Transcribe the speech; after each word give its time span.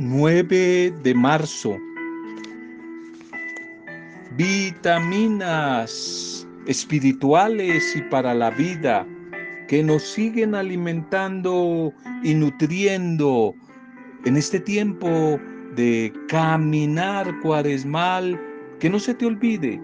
9 0.00 0.94
de 1.02 1.12
marzo. 1.12 1.76
Vitaminas 4.36 5.76
espirituales 6.66 7.96
y 7.96 8.02
para 8.02 8.32
la 8.32 8.50
vida 8.50 9.04
que 9.66 9.82
nos 9.82 10.04
siguen 10.04 10.54
alimentando 10.54 11.92
y 12.22 12.32
nutriendo 12.34 13.56
en 14.24 14.36
este 14.36 14.60
tiempo 14.60 15.40
de 15.74 16.12
caminar 16.28 17.36
cuaresmal. 17.40 18.40
Que 18.78 18.88
no 18.88 19.00
se 19.00 19.14
te 19.14 19.26
olvide, 19.26 19.82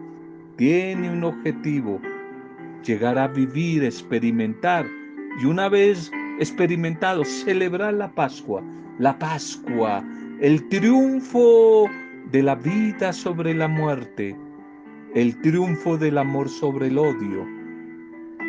tiene 0.57 1.10
un 1.10 1.24
objetivo, 1.24 2.01
llegar 2.85 3.19
a 3.19 3.27
vivir, 3.27 3.83
experimentar 3.83 4.87
y 5.43 5.46
una 5.46 5.69
vez 5.69 6.12
experimentado, 6.38 7.24
celebrar 7.24 7.95
la 7.95 8.12
Pascua 8.12 8.62
la 8.99 9.19
Pascua, 9.19 10.05
el 10.41 10.69
triunfo 10.69 11.88
de 12.33 12.43
la 12.43 12.56
vida 12.56 13.12
sobre 13.12 13.55
la 13.55 13.69
muerte, 13.69 14.37
el 15.15 15.41
triunfo 15.41 15.97
del 15.97 16.19
amor 16.19 16.48
sobre 16.48 16.88
el 16.88 16.98
odio, 16.98 17.47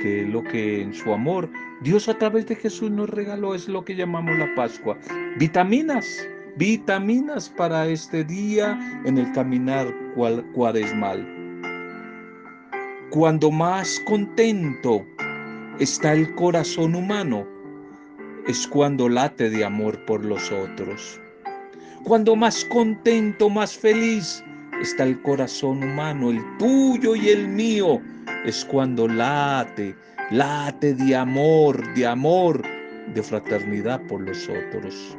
que 0.02 0.24
es 0.24 0.30
lo 0.30 0.42
que 0.44 0.82
en 0.82 0.94
su 0.94 1.14
amor 1.14 1.50
Dios 1.82 2.10
a 2.10 2.18
través 2.18 2.48
de 2.48 2.56
Jesús 2.56 2.90
nos 2.90 3.10
regaló, 3.10 3.54
es 3.54 3.68
lo 3.68 3.86
que 3.86 3.96
llamamos 3.96 4.38
la 4.38 4.54
Pascua. 4.56 4.98
Vitaminas, 5.38 6.28
vitaminas 6.58 7.50
para 7.50 7.88
este 7.88 8.24
día 8.24 8.80
en 9.06 9.20
el 9.20 9.32
caminar 9.34 9.88
cuaresmal. 10.54 11.28
Cuando 13.12 13.52
más 13.52 14.02
contento 14.06 15.06
está 15.80 16.14
el 16.14 16.34
corazón 16.34 16.96
humano, 16.96 17.46
es 18.48 18.68
cuando 18.68 19.08
late 19.08 19.50
de 19.50 19.64
amor 19.64 20.04
por 20.06 20.26
los 20.26 20.52
otros. 20.52 21.22
Cuando 22.06 22.36
más 22.36 22.64
contento, 22.66 23.50
más 23.50 23.76
feliz 23.76 24.44
está 24.80 25.06
el 25.06 25.20
corazón 25.24 25.84
humano, 25.84 26.30
el 26.30 26.40
tuyo 26.60 27.16
y 27.16 27.30
el 27.30 27.48
mío, 27.48 28.00
es 28.46 28.64
cuando 28.64 29.08
late, 29.08 29.96
late 30.30 30.94
de 30.94 31.16
amor, 31.16 31.82
de 31.96 32.06
amor, 32.06 32.62
de 33.12 33.24
fraternidad 33.24 34.00
por 34.04 34.22
los 34.22 34.48
otros. 34.48 35.18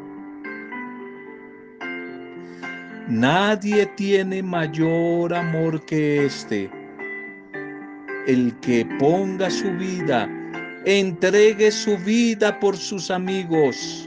Nadie 3.08 3.86
tiene 3.96 4.40
mayor 4.44 5.34
amor 5.34 5.84
que 5.86 6.26
este, 6.26 6.70
el 8.28 8.54
que 8.60 8.86
ponga 9.00 9.50
su 9.50 9.72
vida 9.72 10.30
entregue 10.84 11.72
su 11.72 11.98
vida 11.98 12.60
por 12.60 12.76
sus 12.76 13.10
amigos. 13.10 14.06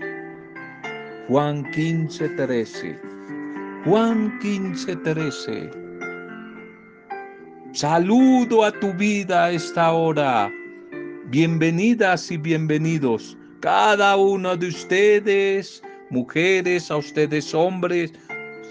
Juan 1.30 1.63
15, 1.73 2.27
13. 2.38 2.99
Juan 3.85 4.39
15, 4.39 4.95
13. 4.95 5.69
Saludo 7.71 8.63
a 8.63 8.71
tu 8.71 8.91
vida 8.94 9.45
a 9.45 9.52
esta 9.52 9.91
hora. 9.91 10.52
Bienvenidas 11.27 12.31
y 12.31 12.38
bienvenidos, 12.38 13.38
cada 13.59 14.17
uno 14.17 14.58
de 14.58 14.69
ustedes, 14.69 15.83
mujeres, 16.09 16.89
a 16.89 16.97
ustedes 16.97 17.53
hombres. 17.53 18.11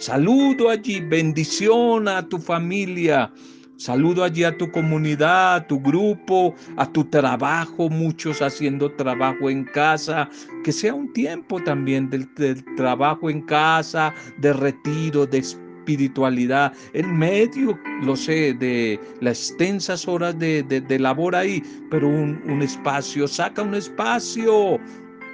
Saludo 0.00 0.70
allí, 0.70 0.98
bendición 0.98 2.08
a 2.08 2.28
tu 2.28 2.38
familia, 2.38 3.32
Saludo 3.78 4.24
allí 4.24 4.42
a 4.42 4.58
tu 4.58 4.72
comunidad, 4.72 5.54
a 5.54 5.66
tu 5.68 5.80
grupo, 5.80 6.52
a 6.76 6.92
tu 6.92 7.04
trabajo, 7.04 7.88
muchos 7.88 8.42
haciendo 8.42 8.90
trabajo 8.90 9.50
en 9.50 9.62
casa, 9.66 10.28
que 10.64 10.72
sea 10.72 10.92
un 10.92 11.12
tiempo 11.12 11.62
también 11.62 12.10
del, 12.10 12.28
trabajo 12.74 13.30
en 13.30 13.40
casa, 13.42 14.12
de 14.38 14.52
retiro, 14.52 15.26
de 15.26 15.38
espiritualidad, 15.38 16.72
en 16.92 17.16
medio, 17.16 17.78
lo 18.02 18.16
sé, 18.16 18.52
de 18.54 18.98
las 19.20 19.50
extensas 19.50 20.08
horas 20.08 20.36
de, 20.36 20.98
labor 20.98 21.36
ahí, 21.36 21.62
pero 21.88 22.08
un, 22.08 22.42
un 22.50 22.62
espacio, 22.62 23.28
saca 23.28 23.62
un 23.62 23.76
espacio 23.76 24.80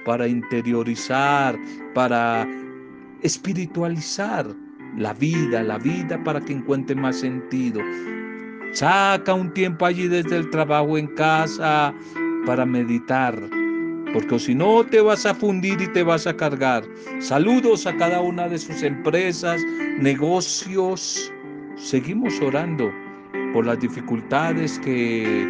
para 0.05 0.27
interiorizar, 0.27 1.57
para 1.95 2.47
espiritualizar 3.23 4.45
la 4.97 5.13
vida, 5.13 5.63
la 5.63 5.79
vida 5.79 6.23
para 6.23 6.39
que 6.39 6.53
encuentre 6.53 6.95
más 6.95 7.17
sentido. 7.17 7.81
Saca 8.73 9.33
un 9.33 9.53
tiempo 9.53 9.85
allí 9.85 10.07
desde 10.07 10.37
el 10.37 10.49
trabajo 10.49 10.97
en 10.97 11.07
casa 11.15 11.93
para 12.45 12.65
meditar, 12.65 13.35
porque 14.13 14.37
si 14.37 14.53
no 14.53 14.83
te 14.83 15.01
vas 15.01 15.25
a 15.25 15.33
fundir 15.33 15.81
y 15.81 15.87
te 15.87 16.03
vas 16.03 16.27
a 16.27 16.35
cargar. 16.35 16.83
Saludos 17.19 17.87
a 17.87 17.95
cada 17.95 18.21
una 18.21 18.47
de 18.47 18.57
sus 18.57 18.83
empresas, 18.83 19.61
negocios. 19.99 21.31
Seguimos 21.77 22.39
orando 22.41 22.91
por 23.53 23.65
las 23.65 23.79
dificultades 23.79 24.79
que 24.79 25.47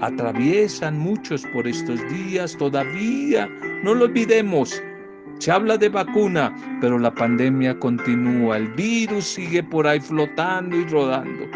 atraviesan 0.00 0.98
muchos 0.98 1.44
por 1.52 1.66
estos 1.66 2.00
días. 2.10 2.56
Todavía 2.56 3.48
no 3.82 3.94
lo 3.94 4.04
olvidemos. 4.04 4.82
Se 5.38 5.50
habla 5.50 5.76
de 5.76 5.88
vacuna, 5.88 6.54
pero 6.80 6.98
la 6.98 7.14
pandemia 7.14 7.78
continúa. 7.78 8.56
El 8.56 8.68
virus 8.68 9.24
sigue 9.24 9.62
por 9.62 9.86
ahí 9.86 10.00
flotando 10.00 10.76
y 10.76 10.84
rodando. 10.86 11.46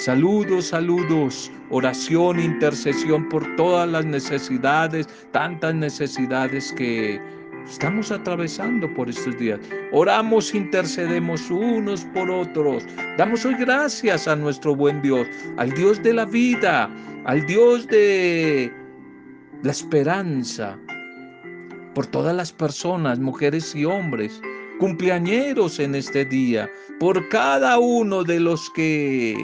Saludos, 0.00 0.68
saludos, 0.68 1.52
oración, 1.68 2.40
intercesión 2.40 3.28
por 3.28 3.44
todas 3.56 3.86
las 3.86 4.06
necesidades, 4.06 5.06
tantas 5.30 5.74
necesidades 5.74 6.72
que 6.72 7.20
estamos 7.68 8.10
atravesando 8.10 8.90
por 8.94 9.10
estos 9.10 9.38
días. 9.38 9.60
Oramos, 9.92 10.54
intercedemos 10.54 11.50
unos 11.50 12.06
por 12.14 12.30
otros. 12.30 12.86
Damos 13.18 13.44
hoy 13.44 13.56
gracias 13.56 14.26
a 14.26 14.36
nuestro 14.36 14.74
buen 14.74 15.02
Dios, 15.02 15.28
al 15.58 15.70
Dios 15.72 16.02
de 16.02 16.14
la 16.14 16.24
vida, 16.24 16.90
al 17.26 17.44
Dios 17.44 17.86
de 17.86 18.72
la 19.62 19.70
esperanza, 19.70 20.78
por 21.94 22.06
todas 22.06 22.34
las 22.34 22.50
personas, 22.50 23.18
mujeres 23.18 23.74
y 23.74 23.84
hombres, 23.84 24.40
cumpleañeros 24.78 25.78
en 25.78 25.94
este 25.94 26.24
día, 26.24 26.70
por 26.98 27.28
cada 27.28 27.78
uno 27.78 28.24
de 28.24 28.40
los 28.40 28.70
que 28.70 29.36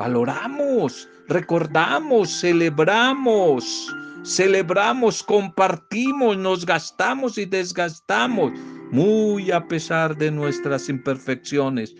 valoramos, 0.00 1.06
recordamos, 1.28 2.40
celebramos, 2.40 3.94
celebramos, 4.24 5.22
compartimos, 5.22 6.38
nos 6.38 6.64
gastamos 6.64 7.36
y 7.36 7.44
desgastamos, 7.44 8.50
muy 8.92 9.50
a 9.50 9.68
pesar 9.68 10.16
de 10.16 10.30
nuestras 10.30 10.88
imperfecciones, 10.88 11.94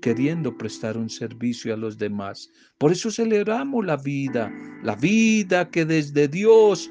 queriendo 0.00 0.56
prestar 0.56 0.96
un 0.96 1.10
servicio 1.10 1.74
a 1.74 1.76
los 1.76 1.98
demás. 1.98 2.50
Por 2.78 2.92
eso 2.92 3.10
celebramos 3.10 3.84
la 3.84 3.98
vida, 3.98 4.50
la 4.82 4.96
vida 4.96 5.68
que 5.68 5.84
desde 5.84 6.28
Dios 6.28 6.90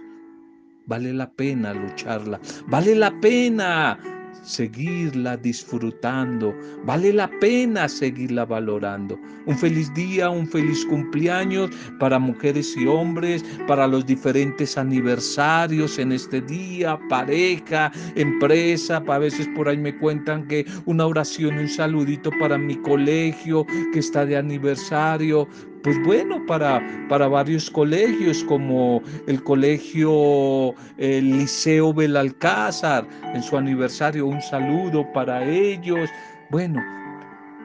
vale 0.86 1.14
la 1.14 1.32
pena 1.32 1.74
lucharla, 1.74 2.40
vale 2.68 2.94
la 2.94 3.12
pena 3.22 3.98
seguirla 4.42 5.38
disfrutando. 5.38 6.54
Vale 6.86 7.14
la 7.14 7.30
pena 7.40 7.88
seguirla 7.88 8.46
valorando. 8.46 9.20
Un 9.46 9.58
feliz 9.58 9.94
día, 9.94 10.30
un 10.30 10.48
feliz 10.48 10.86
cumpleaños 10.86 11.70
para 12.00 12.20
mujeres 12.20 12.76
y 12.78 12.88
hombres, 12.88 13.44
para 13.68 13.88
los 13.88 14.06
diferentes 14.06 14.78
aniversarios 14.78 16.00
en 16.00 16.12
este 16.14 16.42
día, 16.42 17.00
pareja, 17.10 17.92
empresa. 18.16 19.04
A 19.08 19.18
veces 19.18 19.48
por 19.56 19.68
ahí 19.68 19.78
me 19.78 19.98
cuentan 19.98 20.48
que 20.48 20.66
una 20.86 21.06
oración, 21.06 21.58
un 21.58 21.70
saludito 21.70 22.32
para 22.40 22.58
mi 22.58 22.76
colegio 22.78 23.66
que 23.92 24.00
está 24.00 24.26
de 24.26 24.38
aniversario 24.38 25.48
pues 25.84 26.02
bueno, 26.04 26.44
para, 26.46 26.82
para 27.10 27.28
varios 27.28 27.70
colegios, 27.70 28.44
como 28.46 29.02
el 29.28 29.44
colegio 29.44 30.74
el 30.98 31.40
Liceo 31.40 31.94
Belalcázar, 31.94 33.08
en 33.34 33.44
su 33.44 33.58
aniversario, 33.58 34.28
un 34.28 34.42
saludo 34.42 35.06
para 35.14 35.46
ellos. 35.46 36.10
Bueno, 36.50 36.82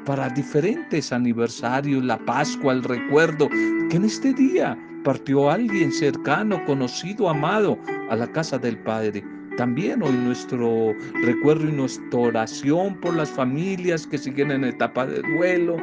para 0.04 0.28
diferentes 0.30 1.12
aniversarios, 1.12 2.04
la 2.04 2.18
Pascua, 2.18 2.72
el 2.72 2.82
recuerdo, 2.82 3.48
que 3.90 3.96
en 3.96 4.04
este 4.04 4.32
día 4.32 4.76
partió 5.04 5.50
alguien 5.50 5.92
cercano, 5.92 6.64
conocido, 6.64 7.28
amado 7.28 7.78
a 8.10 8.16
la 8.16 8.26
casa 8.32 8.58
del 8.58 8.78
Padre. 8.78 9.24
También 9.56 10.02
hoy 10.02 10.12
nuestro 10.12 10.94
recuerdo 11.24 11.68
y 11.68 11.72
nuestra 11.72 12.18
oración 12.18 12.94
por 13.00 13.14
las 13.14 13.28
familias 13.28 14.06
que 14.06 14.16
siguen 14.16 14.50
en 14.52 14.64
etapa 14.64 15.04
de 15.04 15.20
duelo, 15.20 15.76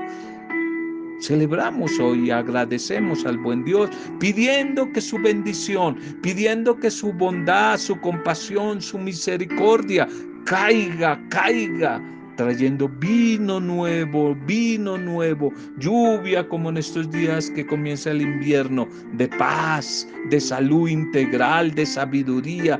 Celebramos 1.21 1.99
hoy 1.99 2.29
agradecemos 2.29 3.25
al 3.25 3.37
buen 3.37 3.63
Dios, 3.63 3.89
pidiendo 4.19 4.91
que 4.91 5.01
su 5.01 5.17
bendición, 5.17 5.97
pidiendo 6.21 6.77
que 6.77 6.91
su 6.91 7.13
bondad, 7.13 7.77
su 7.77 7.99
compasión, 8.01 8.81
su 8.81 8.97
misericordia 8.97 10.07
caiga, 10.45 11.19
caiga, 11.29 12.01
trayendo 12.35 12.89
vino 12.99 13.59
nuevo, 13.59 14.35
vino 14.45 14.97
nuevo, 14.97 15.51
lluvia 15.77 16.47
como 16.47 16.69
en 16.69 16.77
estos 16.77 17.09
días 17.09 17.49
que 17.51 17.65
comienza 17.65 18.11
el 18.11 18.21
invierno, 18.21 18.87
de 19.13 19.27
paz, 19.27 20.07
de 20.29 20.39
salud 20.39 20.89
integral, 20.89 21.73
de 21.73 21.85
sabiduría, 21.85 22.79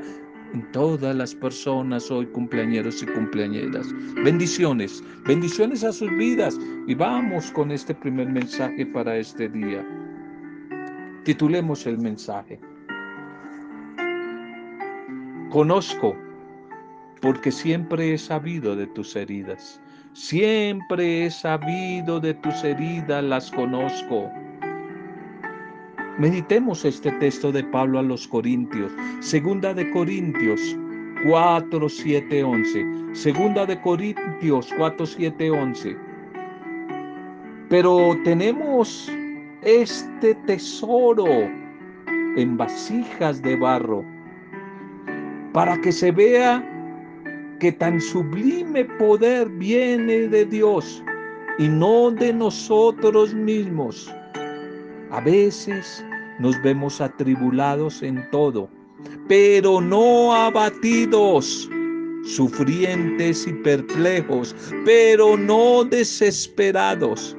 en 0.52 0.70
todas 0.72 1.14
las 1.14 1.34
personas 1.34 2.10
hoy 2.10 2.26
cumpleañeros 2.26 3.02
y 3.02 3.06
cumpleañeras. 3.06 3.86
Bendiciones, 4.24 5.02
bendiciones 5.26 5.84
a 5.84 5.92
sus 5.92 6.10
vidas 6.16 6.58
y 6.86 6.94
vamos 6.94 7.50
con 7.52 7.70
este 7.70 7.94
primer 7.94 8.28
mensaje 8.28 8.86
para 8.86 9.16
este 9.16 9.48
día. 9.48 9.84
Titulemos 11.24 11.86
el 11.86 11.98
mensaje. 11.98 12.60
Conozco 15.50 16.16
porque 17.20 17.50
siempre 17.50 18.14
he 18.14 18.18
sabido 18.18 18.76
de 18.76 18.86
tus 18.88 19.16
heridas. 19.16 19.80
Siempre 20.12 21.26
he 21.26 21.30
sabido 21.30 22.20
de 22.20 22.34
tus 22.34 22.64
heridas, 22.64 23.22
las 23.22 23.50
conozco. 23.50 24.30
Meditemos 26.18 26.82
este 26.86 27.12
texto 27.12 27.52
de 27.52 27.62
Pablo 27.62 27.98
a 27.98 28.02
los 28.02 28.26
Corintios, 28.26 28.90
segunda 29.20 29.74
de 29.74 29.90
Corintios 29.90 30.74
4, 31.28 31.88
7, 31.90 32.42
11. 32.42 32.86
Segunda 33.12 33.66
de 33.66 33.78
Corintios 33.82 34.72
4, 34.78 35.04
7, 35.04 35.50
11. 35.50 35.96
Pero 37.68 38.16
tenemos 38.24 39.12
este 39.60 40.34
tesoro 40.46 41.26
en 41.26 42.56
vasijas 42.56 43.42
de 43.42 43.56
barro 43.56 44.02
para 45.52 45.78
que 45.82 45.92
se 45.92 46.12
vea 46.12 46.64
que 47.60 47.72
tan 47.72 48.00
sublime 48.00 48.86
poder 48.98 49.50
viene 49.50 50.28
de 50.28 50.46
Dios 50.46 51.04
y 51.58 51.68
no 51.68 52.10
de 52.10 52.32
nosotros 52.32 53.34
mismos. 53.34 54.10
A 55.10 55.20
veces 55.20 56.04
nos 56.40 56.60
vemos 56.62 57.00
atribulados 57.00 58.02
en 58.02 58.28
todo, 58.30 58.68
pero 59.28 59.80
no 59.80 60.34
abatidos, 60.34 61.70
sufrientes 62.24 63.46
y 63.46 63.52
perplejos, 63.52 64.54
pero 64.84 65.36
no 65.36 65.84
desesperados, 65.84 67.36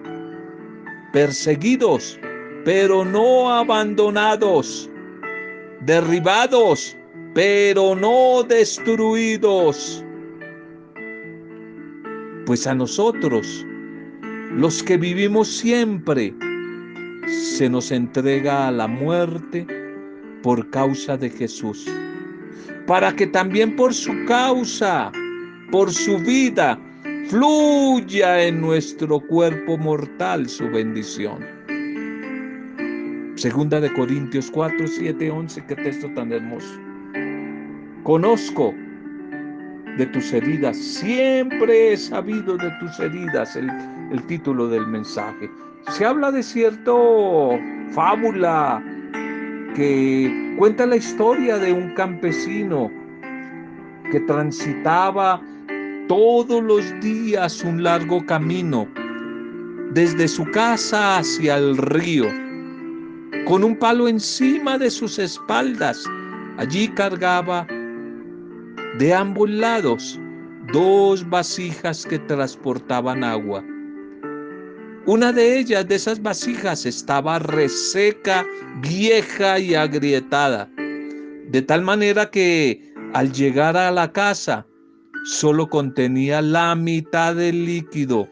perseguidos, 1.12 2.18
pero 2.64 3.04
no 3.04 3.50
abandonados, 3.52 4.90
derribados, 5.82 6.98
pero 7.34 7.96
no 7.96 8.44
destruidos. 8.44 10.04
Pues 12.46 12.66
a 12.66 12.74
nosotros, 12.74 13.66
los 14.54 14.82
que 14.82 14.96
vivimos 14.96 15.50
siempre, 15.50 16.34
se 17.28 17.70
nos 17.70 17.92
entrega 17.92 18.68
a 18.68 18.72
la 18.72 18.88
muerte 18.88 19.68
por 20.44 20.70
causa 20.70 21.18
de 21.18 21.30
Jesús, 21.30 21.86
para 22.86 23.14
que 23.16 23.28
también 23.28 23.76
por 23.76 23.94
su 23.94 24.14
causa, 24.26 25.12
por 25.72 25.92
su 25.92 26.18
vida, 26.20 26.80
fluya 27.30 28.44
en 28.44 28.62
nuestro 28.62 29.20
cuerpo 29.20 29.78
mortal 29.78 30.48
su 30.48 30.70
bendición. 30.70 31.46
Segunda 33.36 33.80
de 33.82 33.92
Corintios 33.94 34.50
4, 34.50 34.88
7, 34.88 35.30
11, 35.30 35.66
qué 35.68 35.76
texto 35.76 36.10
tan 36.16 36.32
hermoso. 36.32 36.80
Conozco 38.04 38.74
de 39.98 40.06
tus 40.08 40.32
heridas, 40.32 40.78
siempre 40.78 41.94
he 41.94 41.98
sabido 41.98 42.58
de 42.58 42.72
tus 42.80 43.00
heridas, 43.00 43.56
el, 43.56 43.70
el 44.12 44.26
título 44.28 44.70
del 44.70 44.88
mensaje 44.88 45.50
se 45.90 46.06
habla 46.06 46.32
de 46.32 46.44
cierto 46.44 47.58
fábula 47.92 48.84
que 49.76 50.56
cuenta 50.58 50.86
la 50.86 50.98
historia 50.98 51.58
de 51.58 51.72
un 51.72 51.94
campesino 51.94 52.92
que 54.12 54.20
transitaba 54.22 55.42
todos 56.08 56.64
los 56.64 57.00
días 57.00 57.64
un 57.64 57.84
largo 57.84 58.26
camino 58.26 58.88
desde 59.92 60.28
su 60.28 60.46
casa 60.52 61.20
hacia 61.20 61.58
el 61.58 61.78
río, 61.78 62.26
con 63.46 63.64
un 63.64 63.76
palo 63.78 64.08
encima 64.08 64.78
de 64.78 64.90
sus 64.92 65.18
espaldas. 65.18 66.04
Allí 66.58 66.88
cargaba 66.90 67.66
de 69.00 69.14
ambos 69.14 69.50
lados 69.50 70.20
dos 70.74 71.28
vasijas 71.30 72.06
que 72.06 72.20
transportaban 72.20 73.24
agua. 73.24 73.64
Una 75.08 75.32
de 75.32 75.58
ellas, 75.58 75.88
de 75.88 75.96
esas 75.96 76.22
vasijas, 76.22 76.86
estaba 76.86 77.40
reseca, 77.40 78.46
vieja 78.82 79.58
y 79.58 79.74
agrietada, 79.74 80.70
de 80.76 81.62
tal 81.62 81.82
manera 81.82 82.30
que 82.30 82.94
al 83.14 83.32
llegar 83.32 83.78
a 83.78 83.90
la 83.90 84.12
casa 84.12 84.68
solo 85.24 85.70
contenía 85.70 86.42
la 86.42 86.76
mitad 86.76 87.36
del 87.36 87.66
líquido, 87.66 88.28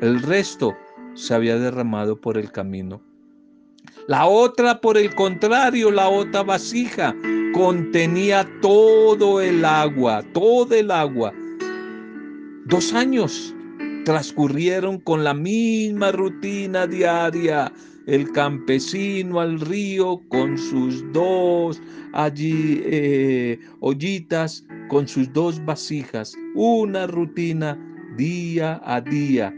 el 0.00 0.20
resto 0.20 0.76
se 1.14 1.32
había 1.32 1.60
derramado 1.60 2.20
por 2.20 2.36
el 2.36 2.50
camino. 2.50 3.00
La 4.08 4.26
otra, 4.26 4.80
por 4.80 4.98
el 4.98 5.14
contrario, 5.14 5.92
la 5.92 6.08
otra 6.08 6.42
vasija 6.42 7.14
contenía 7.54 8.44
todo 8.60 9.40
el 9.40 9.64
agua, 9.64 10.24
todo 10.32 10.74
el 10.74 10.90
agua. 10.90 11.32
Dos 12.64 12.92
años 12.94 13.55
transcurrieron 14.06 15.00
con 15.00 15.24
la 15.24 15.34
misma 15.34 16.12
rutina 16.12 16.86
diaria. 16.86 17.72
El 18.06 18.30
campesino 18.30 19.40
al 19.40 19.58
río 19.58 20.20
con 20.28 20.56
sus 20.56 21.02
dos 21.12 21.82
allí 22.12 22.82
eh, 22.84 23.58
ollitas, 23.80 24.64
con 24.86 25.08
sus 25.08 25.32
dos 25.32 25.62
vasijas, 25.64 26.36
una 26.54 27.08
rutina 27.08 27.76
día 28.16 28.80
a 28.84 29.00
día. 29.00 29.52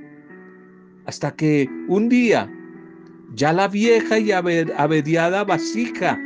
Hasta 1.05 1.31
que 1.37 1.69
un 1.87 2.09
día 2.09 2.51
ya 3.35 3.53
la 3.53 3.69
vieja 3.69 4.19
y 4.19 4.33
averiada 4.33 5.45
vasija 5.45 6.19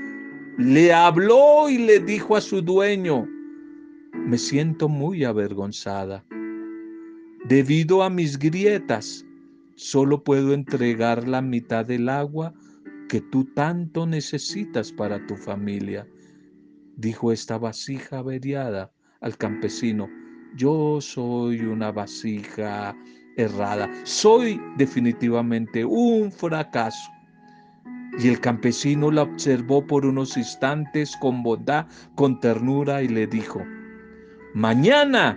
le 0.58 0.92
habló 0.92 1.68
y 1.68 1.78
le 1.78 1.98
dijo 1.98 2.36
a 2.36 2.40
su 2.40 2.62
dueño, 2.62 3.26
me 4.14 4.38
siento 4.38 4.88
muy 4.88 5.24
avergonzada. 5.24 6.24
Debido 7.44 8.04
a 8.04 8.08
mis 8.08 8.38
grietas, 8.38 9.26
solo 9.74 10.22
puedo 10.22 10.54
entregar 10.54 11.26
la 11.26 11.42
mitad 11.42 11.84
del 11.84 12.08
agua 12.08 12.54
que 13.08 13.20
tú 13.20 13.44
tanto 13.54 14.06
necesitas 14.06 14.92
para 14.92 15.26
tu 15.26 15.34
familia. 15.36 16.06
Dijo 16.96 17.32
esta 17.32 17.58
vasija 17.58 18.18
averiada 18.18 18.92
al 19.20 19.36
campesino, 19.36 20.08
yo 20.56 21.00
soy 21.00 21.62
una 21.62 21.90
vasija 21.90 22.96
errada, 23.36 23.90
soy 24.04 24.60
definitivamente 24.76 25.84
un 25.84 26.30
fracaso. 26.30 27.10
Y 28.20 28.28
el 28.28 28.38
campesino 28.38 29.10
la 29.10 29.22
observó 29.22 29.84
por 29.84 30.06
unos 30.06 30.36
instantes 30.36 31.16
con 31.16 31.42
bondad, 31.42 31.86
con 32.14 32.38
ternura 32.38 33.02
y 33.02 33.08
le 33.08 33.26
dijo, 33.26 33.62
mañana 34.54 35.36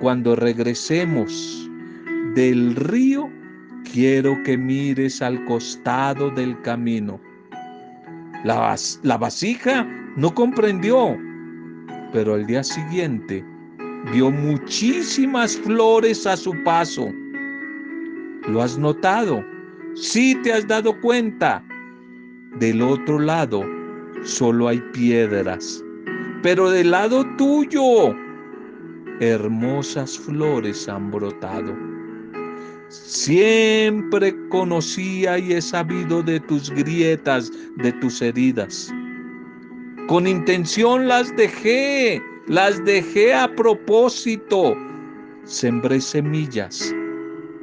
cuando 0.00 0.36
regresemos 0.36 1.70
del 2.34 2.74
río, 2.76 3.30
quiero 3.92 4.40
que 4.42 4.56
mires 4.56 5.22
al 5.22 5.44
costado 5.44 6.30
del 6.30 6.60
camino. 6.62 7.20
La, 8.44 8.76
la 9.02 9.16
vasija 9.16 9.86
no 10.16 10.34
comprendió, 10.34 11.16
pero 12.12 12.34
al 12.34 12.46
día 12.46 12.62
siguiente 12.62 13.44
vio 14.12 14.30
muchísimas 14.30 15.56
flores 15.56 16.26
a 16.26 16.36
su 16.36 16.54
paso. 16.64 17.08
¿Lo 18.48 18.62
has 18.62 18.76
notado? 18.76 19.44
Sí 19.94 20.34
te 20.42 20.52
has 20.52 20.66
dado 20.66 21.00
cuenta. 21.00 21.62
Del 22.58 22.82
otro 22.82 23.18
lado 23.18 23.64
solo 24.22 24.68
hay 24.68 24.80
piedras, 24.92 25.82
pero 26.42 26.70
del 26.70 26.90
lado 26.90 27.24
tuyo 27.36 28.14
hermosas 29.20 30.18
flores 30.18 30.88
han 30.88 31.10
brotado. 31.10 31.74
Siempre 32.88 34.34
conocía 34.48 35.38
y 35.38 35.52
he 35.54 35.62
sabido 35.62 36.22
de 36.22 36.40
tus 36.40 36.70
grietas, 36.70 37.50
de 37.76 37.92
tus 37.94 38.22
heridas. 38.22 38.92
Con 40.06 40.26
intención 40.26 41.08
las 41.08 41.34
dejé, 41.36 42.22
las 42.46 42.84
dejé 42.84 43.34
a 43.34 43.52
propósito. 43.54 44.76
Sembré 45.44 46.00
semillas 46.00 46.94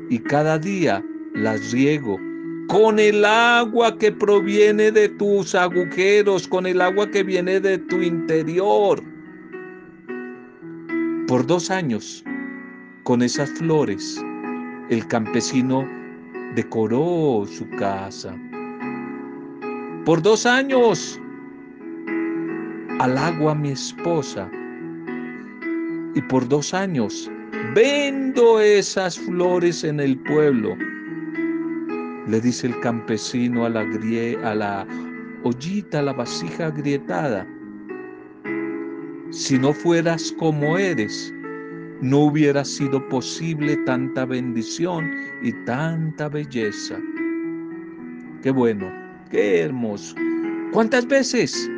y 0.10 0.20
cada 0.20 0.58
día 0.58 1.03
las 1.34 1.72
riego 1.72 2.20
con 2.72 3.00
el 3.00 3.25
agua 3.25 3.98
que 3.98 4.13
proviene 4.13 4.91
de 4.91 5.10
tus 5.10 5.53
agujeros, 5.55 6.48
con 6.48 6.65
el 6.65 6.79
agua 6.79 7.10
que 7.10 7.22
viene 7.22 7.60
de 7.60 7.77
tu 7.77 7.98
interior. 8.01 9.03
Por 11.28 11.46
dos 11.46 11.72
años, 11.72 12.24
con 13.04 13.22
esas 13.22 13.50
flores, 13.51 14.22
el 14.90 15.08
campesino 15.08 15.88
decoró 16.56 17.46
su 17.48 17.70
casa. 17.78 18.36
Por 20.06 20.22
dos 20.22 20.46
años, 20.46 21.20
al 23.00 23.18
agua 23.18 23.56
mi 23.56 23.72
esposa 23.72 24.50
y 26.13 26.22
por 26.24 26.48
dos 26.48 26.74
años 26.74 27.32
vendo 27.74 28.60
esas 28.60 29.18
flores 29.18 29.84
en 29.84 30.00
el 30.00 30.18
pueblo. 30.20 30.75
Le 32.28 32.42
dice 32.42 32.68
el 32.68 32.80
campesino 32.82 33.66
a 33.66 33.70
la, 33.70 33.82
a 33.82 34.56
la 34.56 34.88
ollita, 35.44 36.00
a 36.00 36.04
la 36.04 36.13
vasija 36.13 36.68
agrietada. 36.68 37.48
Si 39.32 39.58
no 39.58 39.74
fueras 39.74 40.34
como 40.38 40.78
eres, 40.78 41.34
no 42.02 42.20
hubiera 42.20 42.66
sido 42.66 43.08
posible 43.08 43.78
tanta 43.86 44.26
bendición 44.26 45.10
y 45.42 45.54
tanta 45.66 46.28
belleza. 46.28 47.00
Qué 48.44 48.52
bueno, 48.52 48.92
qué 49.30 49.62
hermoso. 49.62 50.16
¿Cuántas 50.74 51.08
veces 51.08 51.70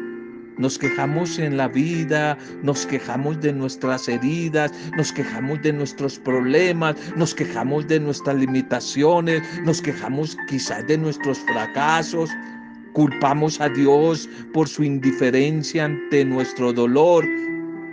nos 0.58 0.80
quejamos 0.80 1.38
en 1.38 1.58
la 1.58 1.68
vida, 1.68 2.38
nos 2.64 2.88
quejamos 2.88 3.40
de 3.42 3.54
nuestras 3.54 4.10
heridas, 4.10 4.72
nos 4.98 5.12
quejamos 5.12 5.62
de 5.62 5.74
nuestros 5.74 6.18
problemas, 6.18 6.96
nos 7.16 7.36
quejamos 7.36 7.88
de 7.88 8.00
nuestras 8.00 8.36
limitaciones, 8.36 9.44
nos 9.64 9.80
quejamos 9.80 10.36
quizás 10.48 10.88
de 10.88 10.98
nuestros 10.98 11.38
fracasos, 11.40 12.32
culpamos 12.94 13.60
a 13.60 13.70
Dios 13.70 14.30
por 14.54 14.68
su 14.68 14.84
indiferencia 14.84 15.86
ante 15.86 16.24
nuestro 16.24 16.72
dolor, 16.72 17.28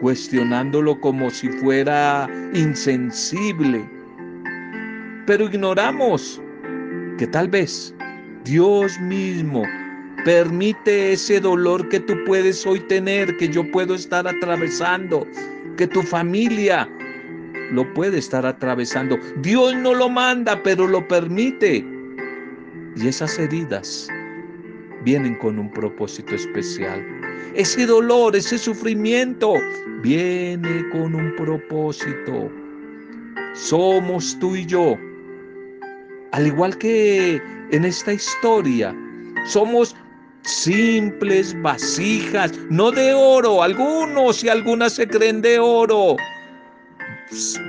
cuestionándolo 0.00 1.00
como 1.00 1.30
si 1.30 1.48
fuera 1.48 2.28
insensible. 2.54 3.88
Pero 5.26 5.44
ignoramos 5.44 6.40
que 7.18 7.26
tal 7.26 7.48
vez 7.48 7.94
Dios 8.44 8.98
mismo 9.00 9.64
Permite 10.24 11.12
ese 11.12 11.40
dolor 11.40 11.88
que 11.88 11.98
tú 11.98 12.14
puedes 12.26 12.66
hoy 12.66 12.80
tener, 12.80 13.38
que 13.38 13.48
yo 13.48 13.68
puedo 13.70 13.94
estar 13.94 14.28
atravesando, 14.28 15.26
que 15.78 15.86
tu 15.86 16.02
familia 16.02 16.86
lo 17.72 17.90
puede 17.94 18.18
estar 18.18 18.44
atravesando. 18.44 19.18
Dios 19.36 19.74
no 19.76 19.94
lo 19.94 20.10
manda, 20.10 20.62
pero 20.62 20.86
lo 20.86 21.06
permite. 21.08 21.86
Y 22.96 23.08
esas 23.08 23.38
heridas 23.38 24.08
vienen 25.04 25.36
con 25.36 25.58
un 25.58 25.70
propósito 25.72 26.34
especial. 26.34 27.19
Ese 27.54 27.84
dolor, 27.84 28.36
ese 28.36 28.58
sufrimiento, 28.58 29.54
viene 30.02 30.88
con 30.90 31.14
un 31.14 31.34
propósito. 31.36 32.50
Somos 33.54 34.38
tú 34.38 34.54
y 34.54 34.64
yo. 34.66 34.96
Al 36.32 36.46
igual 36.46 36.78
que 36.78 37.42
en 37.72 37.84
esta 37.84 38.12
historia, 38.12 38.94
somos 39.46 39.96
simples 40.42 41.60
vasijas, 41.60 42.52
no 42.70 42.92
de 42.92 43.12
oro, 43.12 43.62
algunos 43.62 44.44
y 44.44 44.48
algunas 44.48 44.92
se 44.94 45.08
creen 45.08 45.42
de 45.42 45.58
oro. 45.58 46.16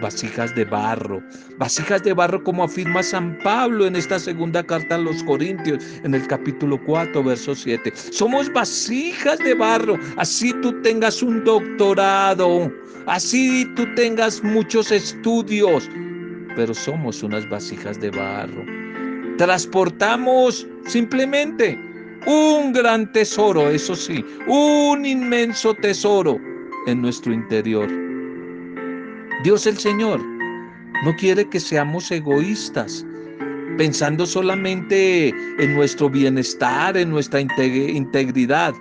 Vasijas 0.01 0.55
de 0.55 0.65
barro, 0.65 1.21
vasijas 1.57 2.01
de 2.03 2.13
barro 2.13 2.43
como 2.43 2.63
afirma 2.63 3.03
San 3.03 3.37
Pablo 3.43 3.85
en 3.85 3.95
esta 3.95 4.17
segunda 4.17 4.63
carta 4.63 4.95
a 4.95 4.97
los 4.97 5.23
Corintios, 5.23 5.83
en 6.03 6.15
el 6.15 6.25
capítulo 6.25 6.83
4, 6.83 7.23
verso 7.23 7.53
7. 7.53 7.93
Somos 7.95 8.51
vasijas 8.51 9.37
de 9.37 9.53
barro, 9.53 9.99
así 10.17 10.51
tú 10.61 10.81
tengas 10.81 11.21
un 11.21 11.43
doctorado, 11.43 12.71
así 13.05 13.65
tú 13.75 13.85
tengas 13.93 14.43
muchos 14.43 14.91
estudios, 14.91 15.87
pero 16.55 16.73
somos 16.73 17.21
unas 17.21 17.47
vasijas 17.47 17.99
de 17.99 18.09
barro. 18.09 18.65
Transportamos 19.37 20.67
simplemente 20.87 21.79
un 22.25 22.73
gran 22.73 23.11
tesoro, 23.11 23.69
eso 23.69 23.95
sí, 23.95 24.25
un 24.47 25.05
inmenso 25.05 25.75
tesoro 25.75 26.39
en 26.87 27.03
nuestro 27.03 27.31
interior. 27.31 28.10
Dios 29.43 29.65
el 29.65 29.77
Señor 29.77 30.21
no 31.03 31.15
quiere 31.15 31.49
que 31.49 31.59
seamos 31.59 32.11
egoístas, 32.11 33.03
pensando 33.75 34.27
solamente 34.27 35.29
en 35.57 35.73
nuestro 35.73 36.11
bienestar, 36.11 36.95
en 36.95 37.09
nuestra 37.09 37.41
integridad. 37.41 38.73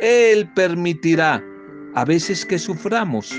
Él 0.00 0.48
permitirá 0.54 1.42
a 1.96 2.04
veces 2.04 2.46
que 2.46 2.60
suframos 2.60 3.34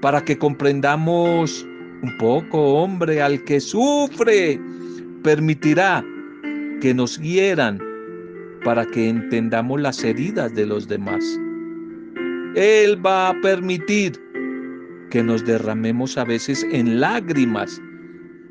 para 0.00 0.24
que 0.24 0.38
comprendamos 0.38 1.66
un 2.02 2.16
poco, 2.18 2.74
hombre, 2.74 3.20
al 3.20 3.42
que 3.44 3.58
sufre. 3.58 4.60
Permitirá 5.24 6.04
que 6.80 6.94
nos 6.94 7.18
hieran 7.18 7.80
para 8.64 8.86
que 8.86 9.08
entendamos 9.08 9.80
las 9.80 10.04
heridas 10.04 10.54
de 10.54 10.66
los 10.66 10.86
demás. 10.86 11.24
Él 12.54 13.04
va 13.04 13.30
a 13.30 13.40
permitir 13.40 14.25
que 15.10 15.22
nos 15.22 15.44
derramemos 15.44 16.18
a 16.18 16.24
veces 16.24 16.64
en 16.72 17.00
lágrimas, 17.00 17.80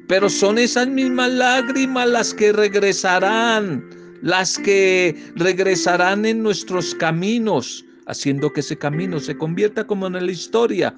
pero 0.07 0.29
son 0.29 0.57
esas 0.57 0.87
mismas 0.87 1.31
lágrimas 1.31 2.09
las 2.09 2.33
que 2.33 2.53
regresarán, 2.53 3.83
las 4.21 4.57
que 4.59 5.15
regresarán 5.35 6.25
en 6.25 6.43
nuestros 6.43 6.95
caminos, 6.95 7.83
haciendo 8.07 8.51
que 8.53 8.59
ese 8.59 8.77
camino 8.77 9.19
se 9.19 9.37
convierta 9.37 9.85
como 9.85 10.07
en 10.07 10.13
la 10.13 10.31
historia, 10.31 10.95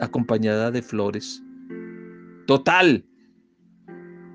acompañada 0.00 0.70
de 0.70 0.82
flores. 0.82 1.42
Total. 2.46 3.04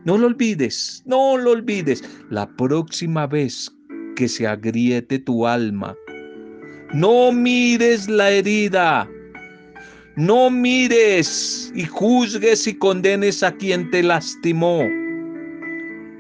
No 0.03 0.17
lo 0.17 0.27
olvides, 0.27 1.03
no 1.05 1.37
lo 1.37 1.51
olvides. 1.51 2.03
La 2.29 2.49
próxima 2.55 3.27
vez 3.27 3.71
que 4.15 4.27
se 4.27 4.47
agriete 4.47 5.19
tu 5.19 5.47
alma. 5.47 5.95
No 6.93 7.31
mires 7.31 8.09
la 8.09 8.31
herida. 8.31 9.07
No 10.15 10.49
mires 10.49 11.71
y 11.75 11.85
juzgues 11.85 12.67
y 12.67 12.73
condenes 12.75 13.43
a 13.43 13.51
quien 13.51 13.89
te 13.91 14.03
lastimó. 14.03 14.83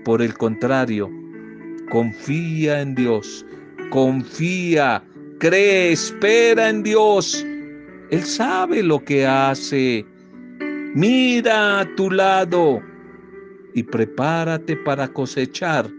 Por 0.05 0.21
el 0.21 0.33
contrario, 0.37 1.09
confía 1.89 2.81
en 2.81 2.95
Dios. 2.95 3.45
Confía, 3.89 5.03
cree, 5.39 5.91
espera 5.91 6.69
en 6.69 6.83
Dios. 6.83 7.45
Él 8.11 8.23
sabe 8.23 8.81
lo 8.81 9.03
que 9.03 9.25
hace. 9.25 10.05
Mira 10.95 11.81
a 11.81 11.95
tu 11.95 12.09
lado 12.09 12.81
y 13.73 13.83
prepárate 13.83 14.75
para 14.77 15.07
cosechar 15.07 15.89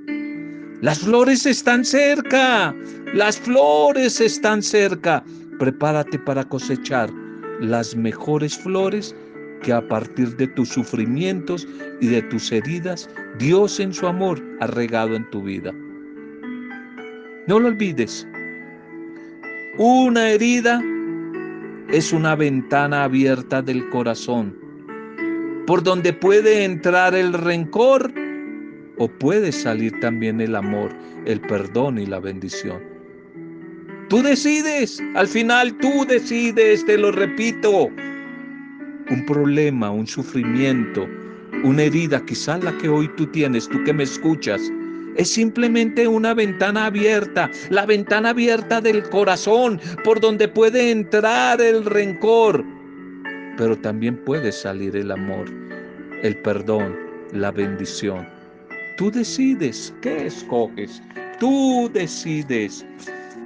las 0.82 0.98
flores 0.98 1.46
están 1.46 1.84
cerca, 1.84 2.74
las 3.14 3.38
flores 3.38 4.20
están 4.20 4.60
cerca. 4.64 5.22
Prepárate 5.60 6.18
para 6.18 6.42
cosechar 6.42 7.08
las 7.62 7.94
mejores 7.96 8.58
flores 8.58 9.14
que 9.62 9.72
a 9.72 9.86
partir 9.86 10.36
de 10.36 10.48
tus 10.48 10.68
sufrimientos 10.68 11.66
y 12.00 12.08
de 12.08 12.22
tus 12.22 12.50
heridas, 12.50 13.08
Dios 13.38 13.78
en 13.78 13.94
su 13.94 14.06
amor 14.06 14.42
ha 14.60 14.66
regado 14.66 15.14
en 15.14 15.28
tu 15.30 15.42
vida. 15.42 15.72
No 17.46 17.60
lo 17.60 17.68
olvides. 17.68 18.26
Una 19.78 20.30
herida 20.30 20.82
es 21.88 22.12
una 22.12 22.34
ventana 22.34 23.04
abierta 23.04 23.62
del 23.62 23.88
corazón, 23.90 24.56
por 25.66 25.82
donde 25.82 26.12
puede 26.12 26.64
entrar 26.64 27.14
el 27.14 27.32
rencor 27.32 28.12
o 28.98 29.08
puede 29.08 29.52
salir 29.52 29.98
también 30.00 30.40
el 30.40 30.56
amor, 30.56 30.92
el 31.24 31.40
perdón 31.40 31.98
y 31.98 32.06
la 32.06 32.18
bendición. 32.18 32.91
Tú 34.12 34.22
decides, 34.22 35.02
al 35.14 35.26
final 35.26 35.74
tú 35.78 36.04
decides, 36.06 36.84
te 36.84 36.98
lo 36.98 37.12
repito. 37.12 37.88
Un 39.08 39.24
problema, 39.26 39.90
un 39.90 40.06
sufrimiento, 40.06 41.08
una 41.64 41.84
herida, 41.84 42.22
quizás 42.26 42.62
la 42.62 42.76
que 42.76 42.90
hoy 42.90 43.08
tú 43.16 43.26
tienes, 43.28 43.66
tú 43.70 43.82
que 43.84 43.94
me 43.94 44.02
escuchas, 44.02 44.60
es 45.16 45.30
simplemente 45.30 46.06
una 46.06 46.34
ventana 46.34 46.84
abierta, 46.84 47.50
la 47.70 47.86
ventana 47.86 48.28
abierta 48.28 48.82
del 48.82 49.02
corazón, 49.08 49.80
por 50.04 50.20
donde 50.20 50.46
puede 50.46 50.90
entrar 50.90 51.62
el 51.62 51.82
rencor, 51.82 52.62
pero 53.56 53.78
también 53.78 54.22
puede 54.26 54.52
salir 54.52 54.94
el 54.94 55.10
amor, 55.10 55.46
el 56.22 56.36
perdón, 56.42 56.98
la 57.32 57.50
bendición. 57.50 58.28
Tú 58.98 59.10
decides 59.10 59.94
qué 60.02 60.26
escoges. 60.26 61.02
Tú 61.40 61.90
decides. 61.94 62.84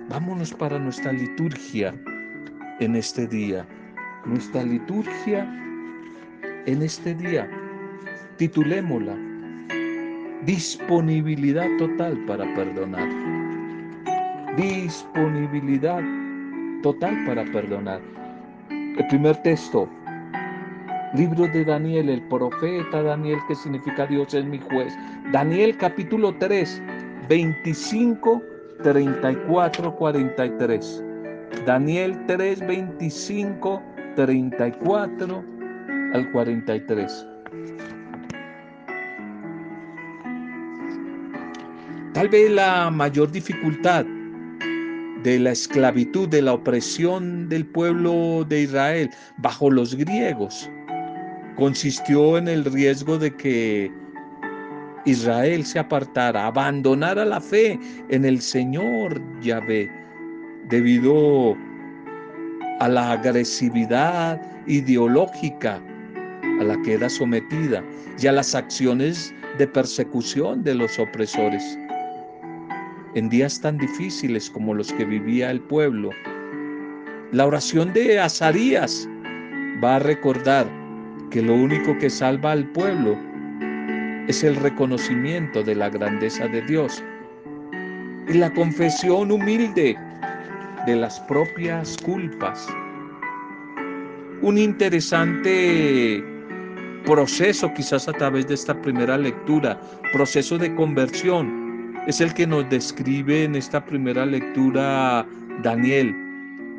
Vámonos 0.09 0.55
para 0.55 0.79
nuestra 0.79 1.13
liturgia 1.13 1.93
en 2.79 2.95
este 2.95 3.27
día. 3.27 3.67
Nuestra 4.25 4.63
liturgia 4.63 5.45
en 6.67 6.83
este 6.83 7.13
día. 7.17 7.51
Titulémosla. 8.37 9.17
Disponibilidad 10.45 11.67
total 11.79 12.17
para 12.25 12.45
perdonar. 12.55 13.09
Disponibilidad 14.57 16.03
total 16.85 17.25
para 17.27 17.45
perdonar. 17.47 18.01
El 18.71 19.07
primer 19.09 19.37
texto, 19.43 19.89
Libro 21.15 21.49
de 21.49 21.65
Daniel, 21.65 22.11
el 22.11 22.23
profeta 22.29 23.03
Daniel, 23.03 23.39
que 23.49 23.57
significa 23.57 24.07
Dios 24.07 24.35
es 24.35 24.45
mi 24.45 24.59
juez. 24.59 24.95
Daniel 25.33 25.77
capítulo 25.77 26.33
3, 26.39 26.81
25, 27.29 28.43
34, 28.83 29.97
43. 29.97 31.05
Daniel 31.65 32.17
3, 32.27 32.67
25, 32.67 33.83
34 34.17 35.45
al 36.13 36.33
43. 36.33 37.27
Tal 42.13 42.29
vez 42.31 42.51
la 42.51 42.91
mayor 42.91 43.31
dificultad 43.31 44.07
de 45.23 45.39
la 45.39 45.51
esclavitud, 45.51 46.29
de 46.29 46.41
la 46.41 46.55
opresión 46.55 47.49
del 47.49 47.67
pueblo 47.67 48.45
de 48.49 48.63
Israel 48.63 49.11
bajo 49.39 49.71
los 49.71 49.95
griegos, 49.95 50.71
consistió 51.57 52.39
en 52.39 52.49
el 52.49 52.65
riesgo 52.65 53.19
de 53.19 53.35
que 53.35 53.93
Israel 55.07 55.65
se 55.65 55.79
apartara, 55.79 56.49
abandonara 56.49 57.25
la 57.25 57.41
fe 57.41 57.79
en 58.09 58.25
el 58.25 58.41
Señor 58.41 59.23
Yahvé, 59.41 59.91
debido 60.69 61.57
a 62.81 62.89
la 62.89 63.13
agresividad 63.13 64.43
ideológica 64.67 65.81
a 66.61 66.65
la 66.65 66.81
que 66.83 66.95
era 66.95 67.09
sometida 67.09 67.85
y 68.19 68.27
a 68.27 68.33
las 68.33 68.55
acciones 68.55 69.33
de 69.59 69.67
persecución 69.69 70.65
de 70.65 70.75
los 70.75 70.99
opresores. 70.99 71.79
En 73.15 73.29
días 73.29 73.61
tan 73.61 73.79
difíciles 73.79 74.51
como 74.51 74.75
los 74.75 74.93
que 74.93 75.05
vivía 75.05 75.51
el 75.51 75.61
pueblo, 75.61 76.11
la 77.33 77.47
oración 77.47 77.93
de 77.93 78.19
Azarías 78.19 79.09
va 79.83 79.97
a 79.97 80.01
recordar 80.01 80.67
que 81.31 81.43
lo 81.43 81.55
único 81.55 81.97
que 81.99 82.11
salva 82.11 82.53
al 82.53 82.67
pueblo 82.73 83.17
es 84.29 84.43
el 84.43 84.57
reconocimiento 84.57 85.63
de 85.63 85.75
la 85.75 85.89
grandeza 85.89 86.49
de 86.49 86.63
Dios 86.63 87.03
y 88.29 88.35
la 88.35 88.53
confesión 88.53 89.31
humilde 89.31 89.97
de 90.87 90.97
las 90.97 91.21
propias 91.21 91.97
culpas. 91.99 92.69
Un 94.43 94.59
interesante 94.59 96.23
proceso 97.05 97.73
quizás 97.75 98.09
a 98.09 98.13
través 98.13 98.49
de 98.49 98.55
esta 98.55 98.81
primera 98.83 99.17
lectura, 99.17 99.81
proceso 100.13 100.59
de 100.59 100.75
conversión, 100.75 101.95
es 102.09 102.21
el 102.21 102.35
que 102.35 102.47
nos 102.47 102.69
describe 102.69 103.45
en 103.45 103.55
esta 103.55 103.85
primera 103.85 104.27
lectura 104.27 105.27
Daniel, 105.63 106.15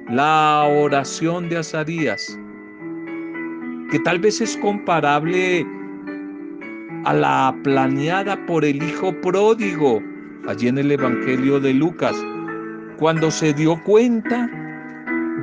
la 0.09 0.65
oración 0.69 1.49
de 1.49 1.57
Azarías, 1.57 2.37
que 3.89 3.99
tal 3.99 4.19
vez 4.19 4.41
es 4.41 4.57
comparable 4.57 5.65
a 7.07 7.13
la 7.13 7.55
planeada 7.63 8.35
por 8.47 8.65
el 8.65 8.83
hijo 8.83 9.13
pródigo, 9.21 10.03
allí 10.45 10.67
en 10.67 10.77
el 10.77 10.91
Evangelio 10.91 11.57
de 11.57 11.73
Lucas, 11.73 12.13
cuando 12.97 13.31
se 13.31 13.53
dio 13.53 13.81
cuenta 13.85 14.49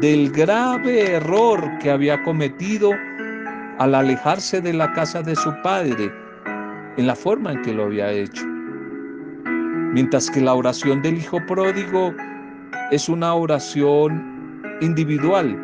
del 0.03 0.31
grave 0.31 1.13
error 1.13 1.67
que 1.81 1.91
había 1.91 2.23
cometido 2.23 2.91
al 3.79 3.95
alejarse 3.95 4.61
de 4.61 4.75
la 4.75 4.93
casa 4.93 5.23
de 5.23 5.35
su 5.35 5.55
padre 5.63 6.13
en 6.99 7.07
la 7.07 7.17
forma 7.17 7.55
en 7.55 7.63
que 7.63 7.73
lo 7.73 7.85
había 7.85 8.13
hecho. 8.13 8.45
Mientras 9.95 10.31
que 10.31 10.43
la 10.43 10.53
oración 10.53 11.01
del 11.01 11.17
hijo 11.17 11.41
pródigo 11.47 12.13
es 12.91 13.09
una 13.09 13.33
oración 13.33 14.63
individual. 14.83 15.59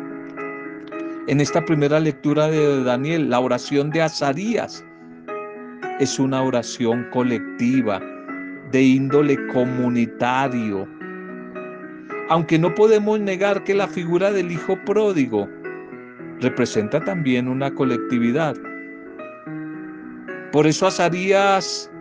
En 1.27 1.41
esta 1.41 1.63
primera 1.63 1.99
lectura 1.99 2.47
de 2.47 2.83
Daniel, 2.83 3.29
la 3.29 3.39
oración 3.39 3.91
de 3.91 4.01
Azarías 4.01 4.83
es 6.01 6.17
una 6.17 6.41
oración 6.41 7.07
colectiva, 7.11 8.01
de 8.71 8.81
índole 8.81 9.37
comunitario. 9.53 10.87
Aunque 12.29 12.57
no 12.57 12.73
podemos 12.73 13.19
negar 13.19 13.63
que 13.63 13.75
la 13.75 13.87
figura 13.87 14.31
del 14.31 14.51
hijo 14.51 14.79
pródigo 14.83 15.47
representa 16.39 16.99
también 17.01 17.47
una 17.47 17.71
colectividad. 17.75 18.55
Por 20.51 20.65
eso 20.65 20.87
Azarías 20.87 21.91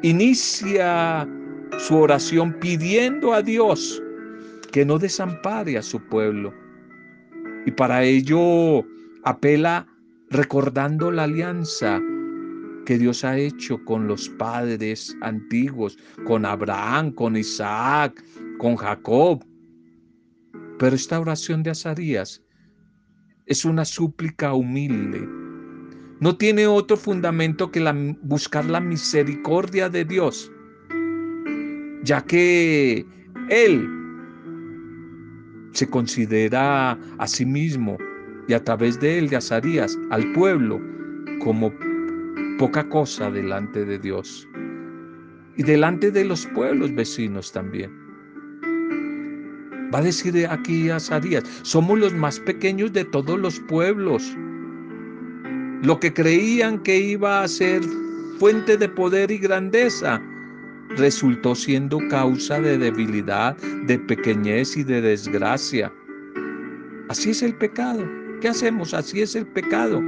inicia 0.00 1.28
su 1.76 1.98
oración 1.98 2.54
pidiendo 2.54 3.34
a 3.34 3.42
Dios 3.42 4.02
que 4.72 4.86
no 4.86 4.98
desampare 4.98 5.76
a 5.76 5.82
su 5.82 6.00
pueblo. 6.08 6.54
Y 7.66 7.70
para 7.70 8.02
ello 8.02 8.82
apela 9.24 9.86
recordando 10.30 11.10
la 11.10 11.24
alianza 11.24 12.00
que 12.86 12.96
Dios 12.96 13.24
ha 13.24 13.36
hecho 13.36 13.84
con 13.84 14.08
los 14.08 14.30
padres 14.30 15.14
antiguos, 15.20 15.98
con 16.24 16.46
Abraham, 16.46 17.12
con 17.12 17.36
Isaac, 17.36 18.24
con 18.58 18.76
Jacob. 18.76 19.44
Pero 20.78 20.96
esta 20.96 21.20
oración 21.20 21.62
de 21.62 21.70
Azarías 21.70 22.42
es 23.44 23.64
una 23.64 23.84
súplica 23.84 24.54
humilde. 24.54 25.28
No 26.20 26.36
tiene 26.36 26.66
otro 26.66 26.96
fundamento 26.96 27.70
que 27.70 27.80
la, 27.80 27.94
buscar 28.22 28.64
la 28.64 28.80
misericordia 28.80 29.90
de 29.90 30.04
Dios, 30.04 30.50
ya 32.04 32.22
que 32.22 33.04
Él 33.50 33.86
se 35.72 35.86
considera 35.90 36.98
a 37.18 37.26
sí 37.26 37.44
mismo 37.44 37.98
y 38.48 38.54
a 38.54 38.64
través 38.64 38.98
de 39.00 39.18
él, 39.18 39.28
de 39.28 39.36
Azarías, 39.36 39.98
al 40.10 40.32
pueblo, 40.32 40.80
como 41.42 41.70
poca 42.58 42.88
cosa 42.88 43.30
delante 43.30 43.84
de 43.84 43.98
Dios 43.98 44.48
y 45.56 45.62
delante 45.62 46.10
de 46.10 46.24
los 46.24 46.46
pueblos 46.46 46.94
vecinos 46.94 47.52
también. 47.52 47.90
Va 49.94 50.00
a 50.00 50.02
decir 50.02 50.46
aquí 50.48 50.90
Azarías, 50.90 51.44
somos 51.62 51.98
los 51.98 52.12
más 52.12 52.40
pequeños 52.40 52.92
de 52.92 53.04
todos 53.04 53.38
los 53.38 53.60
pueblos. 53.60 54.36
Lo 55.82 56.00
que 56.00 56.12
creían 56.12 56.82
que 56.82 56.98
iba 56.98 57.42
a 57.42 57.48
ser 57.48 57.82
fuente 58.38 58.76
de 58.76 58.88
poder 58.88 59.30
y 59.30 59.38
grandeza, 59.38 60.20
resultó 60.96 61.54
siendo 61.54 61.98
causa 62.08 62.60
de 62.60 62.78
debilidad, 62.78 63.56
de 63.86 63.98
pequeñez 63.98 64.76
y 64.76 64.84
de 64.84 65.00
desgracia. 65.00 65.92
Así 67.08 67.30
es 67.30 67.42
el 67.42 67.54
pecado. 67.54 68.04
¿Qué 68.40 68.48
hacemos? 68.48 68.92
Así 68.92 69.20
es 69.20 69.36
el 69.36 69.46
pecado 69.46 70.02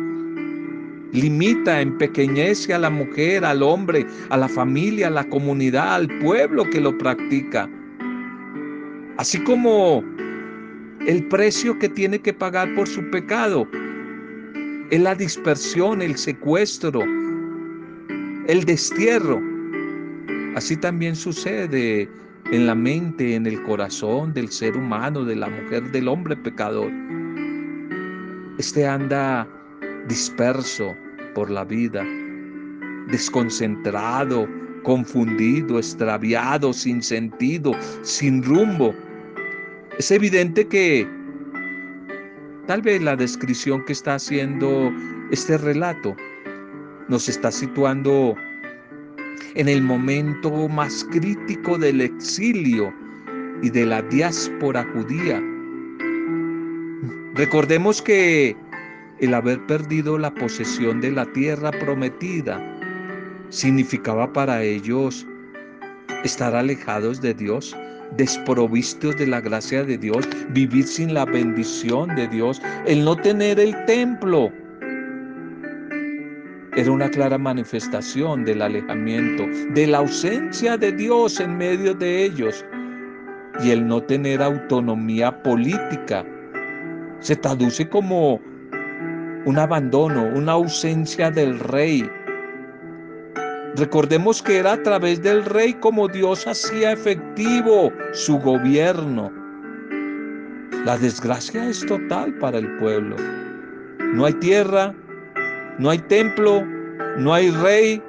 limita, 1.12 1.80
empequeñece 1.80 2.74
a 2.74 2.78
la 2.78 2.90
mujer, 2.90 3.44
al 3.44 3.62
hombre, 3.62 4.06
a 4.30 4.36
la 4.36 4.48
familia, 4.48 5.08
a 5.08 5.10
la 5.10 5.28
comunidad, 5.28 5.94
al 5.94 6.08
pueblo 6.18 6.64
que 6.64 6.80
lo 6.80 6.96
practica. 6.98 7.68
Así 9.16 9.42
como 9.44 10.04
el 11.06 11.26
precio 11.28 11.78
que 11.78 11.88
tiene 11.88 12.18
que 12.18 12.32
pagar 12.32 12.74
por 12.74 12.86
su 12.86 13.02
pecado 13.10 13.66
es 14.90 15.00
la 15.00 15.14
dispersión, 15.14 16.02
el 16.02 16.16
secuestro, 16.16 17.02
el 18.46 18.64
destierro. 18.64 19.40
Así 20.54 20.76
también 20.76 21.14
sucede 21.14 22.08
en 22.52 22.66
la 22.66 22.74
mente, 22.74 23.34
en 23.34 23.46
el 23.46 23.62
corazón 23.64 24.32
del 24.32 24.48
ser 24.50 24.76
humano, 24.76 25.24
de 25.24 25.36
la 25.36 25.48
mujer, 25.48 25.90
del 25.92 26.08
hombre 26.08 26.36
pecador. 26.36 26.90
Este 28.58 28.86
anda 28.86 29.46
disperso 30.08 30.96
por 31.34 31.50
la 31.50 31.64
vida, 31.64 32.04
desconcentrado, 33.08 34.48
confundido, 34.82 35.78
extraviado, 35.78 36.72
sin 36.72 37.02
sentido, 37.02 37.72
sin 38.02 38.42
rumbo. 38.42 38.94
Es 39.98 40.10
evidente 40.10 40.66
que 40.66 41.06
tal 42.66 42.82
vez 42.82 43.02
la 43.02 43.16
descripción 43.16 43.84
que 43.84 43.92
está 43.92 44.14
haciendo 44.14 44.92
este 45.30 45.58
relato 45.58 46.16
nos 47.08 47.28
está 47.28 47.50
situando 47.50 48.34
en 49.54 49.68
el 49.68 49.82
momento 49.82 50.68
más 50.68 51.06
crítico 51.10 51.78
del 51.78 52.00
exilio 52.00 52.92
y 53.62 53.70
de 53.70 53.86
la 53.86 54.02
diáspora 54.02 54.86
judía. 54.94 55.42
Recordemos 57.34 58.02
que 58.02 58.56
el 59.20 59.35
haber 59.35 59.64
perdido 59.66 60.18
la 60.18 60.33
posesión 60.35 61.00
de 61.00 61.11
la 61.11 61.26
tierra 61.33 61.70
prometida 61.70 62.61
significaba 63.50 64.33
para 64.33 64.62
ellos 64.62 65.26
estar 66.24 66.54
alejados 66.54 67.20
de 67.20 67.35
Dios, 67.35 67.76
desprovistos 68.16 69.16
de 69.16 69.26
la 69.26 69.40
gracia 69.40 69.85
de 69.85 69.98
Dios, 69.98 70.28
vivir 70.50 70.85
sin 70.85 71.14
la 71.14 71.24
bendición 71.24 72.14
de 72.14 72.28
Dios, 72.28 72.61
el 72.87 73.04
no 73.04 73.16
tener 73.16 73.59
el 73.59 73.74
templo. 73.87 74.52
Era 76.76 76.92
una 76.92 77.11
clara 77.11 77.38
manifestación 77.38 78.44
del 78.44 78.62
alejamiento, 78.62 79.44
de 79.74 79.87
la 79.87 79.98
ausencia 79.98 80.76
de 80.76 80.92
Dios 80.92 81.40
en 81.40 81.57
medio 81.57 81.94
de 81.94 82.24
ellos 82.24 82.64
y 83.64 83.70
el 83.70 83.87
no 83.87 84.00
tener 84.02 84.40
autonomía 84.42 85.42
política. 85.42 86.24
Se 87.20 87.35
traduce 87.35 87.88
como 87.88 88.40
un 89.48 89.58
abandono, 89.58 90.24
una 90.34 90.52
ausencia 90.52 91.30
del 91.30 91.58
rey. 91.58 92.06
Recordemos 93.76 94.42
que 94.42 94.58
era 94.58 94.74
a 94.74 94.82
través 94.82 95.22
del 95.22 95.42
rey 95.42 95.72
como 95.72 96.06
Dios 96.06 96.46
hacía 96.46 96.92
efectivo 96.92 97.90
su 98.12 98.38
gobierno. 98.38 99.32
La 100.84 100.98
desgracia 100.98 101.66
es 101.66 101.80
total 101.87 102.34
para 102.34 102.58
el 102.58 102.76
pueblo. 102.76 103.16
No 104.12 104.26
hay 104.26 104.34
tierra, 104.34 104.94
no 105.78 105.88
hay 105.88 105.98
templo, 105.98 106.62
no 107.16 107.32
hay 107.32 107.50
rey. 107.50 108.02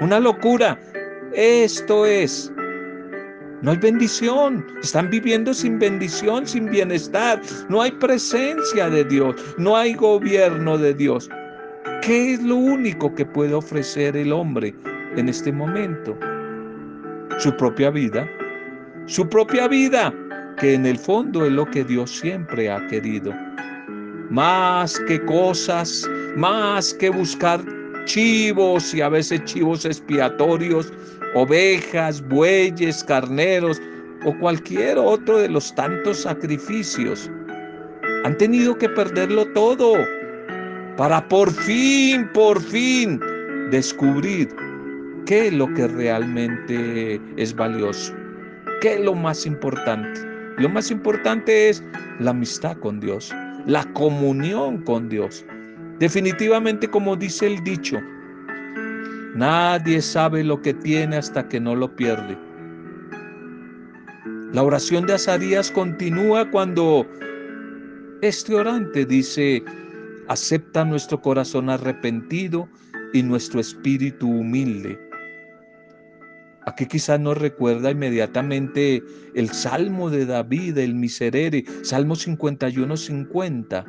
Una 0.00 0.20
locura. 0.20 0.78
Esto 1.32 2.06
es. 2.06 2.52
No 3.62 3.72
hay 3.72 3.76
bendición. 3.76 4.64
Están 4.82 5.10
viviendo 5.10 5.52
sin 5.52 5.78
bendición, 5.78 6.46
sin 6.46 6.70
bienestar. 6.70 7.40
No 7.68 7.82
hay 7.82 7.90
presencia 7.92 8.88
de 8.88 9.04
Dios. 9.04 9.34
No 9.58 9.76
hay 9.76 9.94
gobierno 9.94 10.78
de 10.78 10.94
Dios. 10.94 11.28
¿Qué 12.02 12.34
es 12.34 12.42
lo 12.42 12.56
único 12.56 13.14
que 13.14 13.26
puede 13.26 13.52
ofrecer 13.54 14.16
el 14.16 14.32
hombre 14.32 14.74
en 15.16 15.28
este 15.28 15.52
momento? 15.52 16.16
Su 17.38 17.54
propia 17.56 17.90
vida. 17.90 18.26
Su 19.06 19.28
propia 19.28 19.68
vida, 19.68 20.14
que 20.58 20.74
en 20.74 20.86
el 20.86 20.98
fondo 20.98 21.44
es 21.44 21.52
lo 21.52 21.66
que 21.66 21.84
Dios 21.84 22.10
siempre 22.10 22.70
ha 22.70 22.86
querido. 22.86 23.34
Más 24.30 24.98
que 25.08 25.22
cosas, 25.24 26.08
más 26.36 26.94
que 26.94 27.10
buscar 27.10 27.60
chivos 28.04 28.94
y 28.94 29.00
a 29.00 29.08
veces 29.08 29.44
chivos 29.44 29.84
expiatorios, 29.84 30.92
ovejas, 31.34 32.20
bueyes, 32.28 33.04
carneros 33.04 33.80
o 34.24 34.36
cualquier 34.38 34.98
otro 34.98 35.38
de 35.38 35.48
los 35.48 35.74
tantos 35.74 36.22
sacrificios. 36.22 37.30
Han 38.24 38.36
tenido 38.36 38.76
que 38.76 38.88
perderlo 38.88 39.46
todo 39.52 39.94
para 40.96 41.26
por 41.28 41.50
fin, 41.50 42.28
por 42.34 42.60
fin 42.60 43.20
descubrir 43.70 44.48
qué 45.26 45.46
es 45.46 45.52
lo 45.52 45.72
que 45.74 45.88
realmente 45.88 47.20
es 47.36 47.54
valioso, 47.54 48.14
qué 48.80 48.94
es 48.94 49.00
lo 49.00 49.14
más 49.14 49.46
importante. 49.46 50.20
Lo 50.58 50.68
más 50.68 50.90
importante 50.90 51.70
es 51.70 51.82
la 52.18 52.32
amistad 52.32 52.76
con 52.78 53.00
Dios, 53.00 53.34
la 53.66 53.84
comunión 53.94 54.82
con 54.82 55.08
Dios. 55.08 55.44
Definitivamente 55.98 56.88
como 56.88 57.16
dice 57.16 57.46
el 57.46 57.64
dicho, 57.64 57.98
nadie 59.40 60.02
sabe 60.02 60.44
lo 60.44 60.60
que 60.60 60.74
tiene 60.74 61.16
hasta 61.16 61.48
que 61.48 61.58
no 61.58 61.74
lo 61.74 61.96
pierde. 61.96 62.36
La 64.52 64.62
oración 64.62 65.06
de 65.06 65.14
Azarías 65.14 65.70
continúa 65.70 66.50
cuando 66.50 67.06
este 68.20 68.54
orante 68.54 69.06
dice, 69.06 69.64
acepta 70.28 70.84
nuestro 70.84 71.22
corazón 71.22 71.70
arrepentido 71.70 72.68
y 73.14 73.22
nuestro 73.22 73.60
espíritu 73.60 74.28
humilde. 74.28 75.00
Aquí 76.66 76.84
quizás 76.84 77.18
nos 77.18 77.38
recuerda 77.38 77.90
inmediatamente 77.90 79.02
el 79.34 79.48
Salmo 79.48 80.10
de 80.10 80.26
David, 80.26 80.76
el 80.76 80.94
Miserere, 80.94 81.64
Salmo 81.82 82.14
51, 82.14 82.96
50 82.96 83.86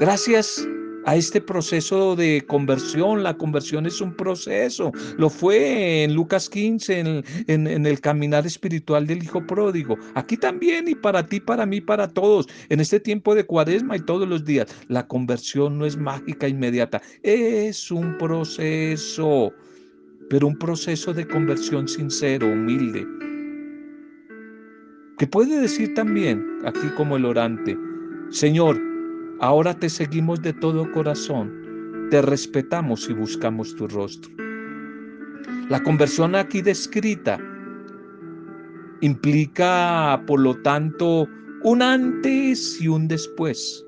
Gracias 0.00 0.66
a 1.06 1.16
este 1.16 1.40
proceso 1.40 2.16
de 2.16 2.44
conversión, 2.46 3.22
la 3.22 3.36
conversión 3.36 3.86
es 3.86 4.00
un 4.00 4.14
proceso. 4.14 4.92
Lo 5.18 5.28
fue 5.28 6.04
en 6.04 6.14
Lucas 6.14 6.48
15, 6.48 7.22
en, 7.46 7.86
el 7.86 8.00
caminar 8.00 8.46
espiritual 8.46 9.06
del 9.06 9.22
Hijo 9.22 9.46
Pródigo. 9.46 9.96
Aquí 10.14 10.36
también 10.36 10.88
y 10.88 10.94
para 10.94 11.26
ti, 11.26 11.40
para 11.40 11.66
mí, 11.66 11.80
para 11.80 12.08
todos, 12.08 12.48
en 12.68 12.80
este 12.80 13.00
tiempo 13.00 13.34
de 13.34 13.44
cuaresma 13.44 13.96
y 13.96 14.00
todos 14.00 14.28
los 14.28 14.44
días. 14.44 14.66
La 14.88 15.06
conversión 15.06 15.78
no 15.78 15.86
es 15.86 15.96
mágica 15.96 16.48
inmediata, 16.48 17.02
es 17.22 17.90
un 17.90 18.16
proceso, 18.18 19.52
pero 20.30 20.46
un 20.46 20.58
proceso 20.58 21.12
de 21.12 21.26
conversión 21.26 21.86
sincero, 21.88 22.46
humilde. 22.46 23.06
Que 25.18 25.26
puede 25.26 25.60
decir 25.60 25.94
también, 25.94 26.44
aquí 26.64 26.88
como 26.96 27.16
el 27.16 27.24
orante, 27.24 27.76
Señor, 28.30 28.93
Ahora 29.40 29.74
te 29.74 29.88
seguimos 29.88 30.40
de 30.42 30.52
todo 30.52 30.90
corazón, 30.92 31.52
te 32.10 32.22
respetamos 32.22 33.08
y 33.08 33.14
buscamos 33.14 33.74
tu 33.74 33.88
rostro. 33.88 34.30
La 35.68 35.82
conversión 35.82 36.34
aquí 36.34 36.62
descrita 36.62 37.38
implica, 39.00 40.22
por 40.26 40.40
lo 40.40 40.54
tanto, 40.62 41.28
un 41.62 41.82
antes 41.82 42.80
y 42.80 42.88
un 42.88 43.08
después. 43.08 43.84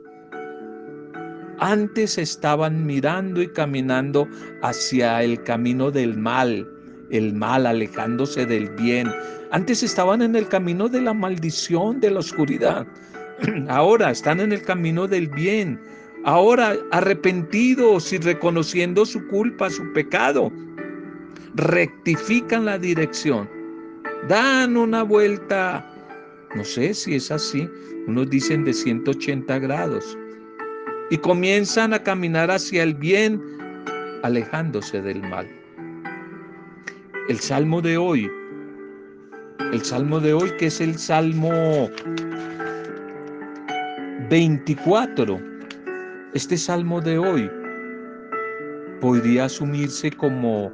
Antes 1.59 2.19
estaban 2.19 2.85
mirando 2.85 3.41
y 3.41 3.49
caminando 3.49 4.29
hacia 4.63 5.23
el 5.23 5.43
camino 5.45 5.91
del 5.91 6.19
mal, 6.19 6.69
el 7.11 7.33
mal 7.33 7.67
alejándose 7.67 8.45
del 8.45 8.69
bien. 8.71 9.11
Antes 9.53 9.83
estaban 9.83 10.23
en 10.23 10.35
el 10.37 10.49
camino 10.49 10.89
de 10.89 11.01
la 11.01 11.15
maldición, 11.15 12.01
de 12.01 12.11
la 12.11 12.19
oscuridad. 12.19 12.87
Ahora 13.69 14.11
están 14.11 14.41
en 14.41 14.53
el 14.53 14.63
camino 14.63 15.07
del 15.07 15.29
bien. 15.29 15.81
Ahora 16.25 16.77
arrepentidos 16.91 18.13
y 18.13 18.19
reconociendo 18.19 19.07
su 19.07 19.25
culpa, 19.29 19.71
su 19.71 19.93
pecado, 19.93 20.51
rectifican 21.55 22.65
la 22.65 22.79
dirección. 22.79 23.49
Dan 24.29 24.77
una 24.77 25.03
vuelta, 25.03 25.85
no 26.55 26.65
sé 26.65 26.95
si 26.95 27.15
es 27.15 27.31
así, 27.31 27.69
unos 28.09 28.29
dicen 28.31 28.65
de 28.65 28.73
180 28.73 29.59
grados. 29.61 30.19
Y 31.11 31.19
comienzan 31.19 31.95
a 31.95 32.03
caminar 32.03 32.51
hacia 32.51 32.83
el 32.83 32.95
bien, 32.95 33.41
alejándose 34.25 35.01
del 35.01 35.23
mal. 35.23 35.47
El 37.29 37.39
salmo 37.39 37.81
de 37.81 37.97
hoy, 37.97 38.29
el 39.73 39.83
salmo 39.83 40.19
de 40.19 40.33
hoy 40.33 40.51
que 40.59 40.67
es 40.67 40.81
el 40.81 40.99
salmo 40.99 41.89
24. 44.29 45.41
Este 46.35 46.57
salmo 46.57 47.01
de 47.01 47.17
hoy 47.17 47.51
podría 49.01 49.45
asumirse 49.45 50.11
como 50.11 50.73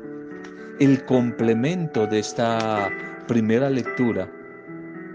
el 0.81 1.05
complemento 1.05 2.07
de 2.07 2.21
esta 2.21 2.91
primera 3.29 3.69
lectura. 3.69 4.27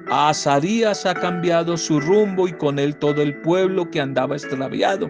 Azarías 0.10 1.06
ha 1.06 1.16
cambiado 1.16 1.78
su 1.78 2.00
rumbo 2.00 2.48
y 2.48 2.54
con 2.54 2.78
él 2.78 2.96
todo 2.98 3.22
el 3.24 3.36
pueblo 3.42 3.90
que 3.90 4.02
andaba 4.02 4.36
extraviado. 4.36 5.10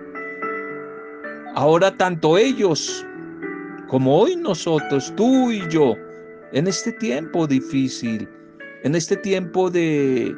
Ahora 1.56 1.96
tanto 1.98 2.38
ellos 2.38 3.06
como 3.88 4.20
hoy 4.20 4.36
nosotros, 4.38 5.14
tú 5.18 5.52
y 5.52 5.68
yo, 5.70 5.96
en 6.54 6.68
este 6.68 6.94
tiempo 6.94 7.46
difícil, 7.46 8.28
en 8.84 8.96
este 8.96 9.18
tiempo 9.18 9.70
de 9.70 10.36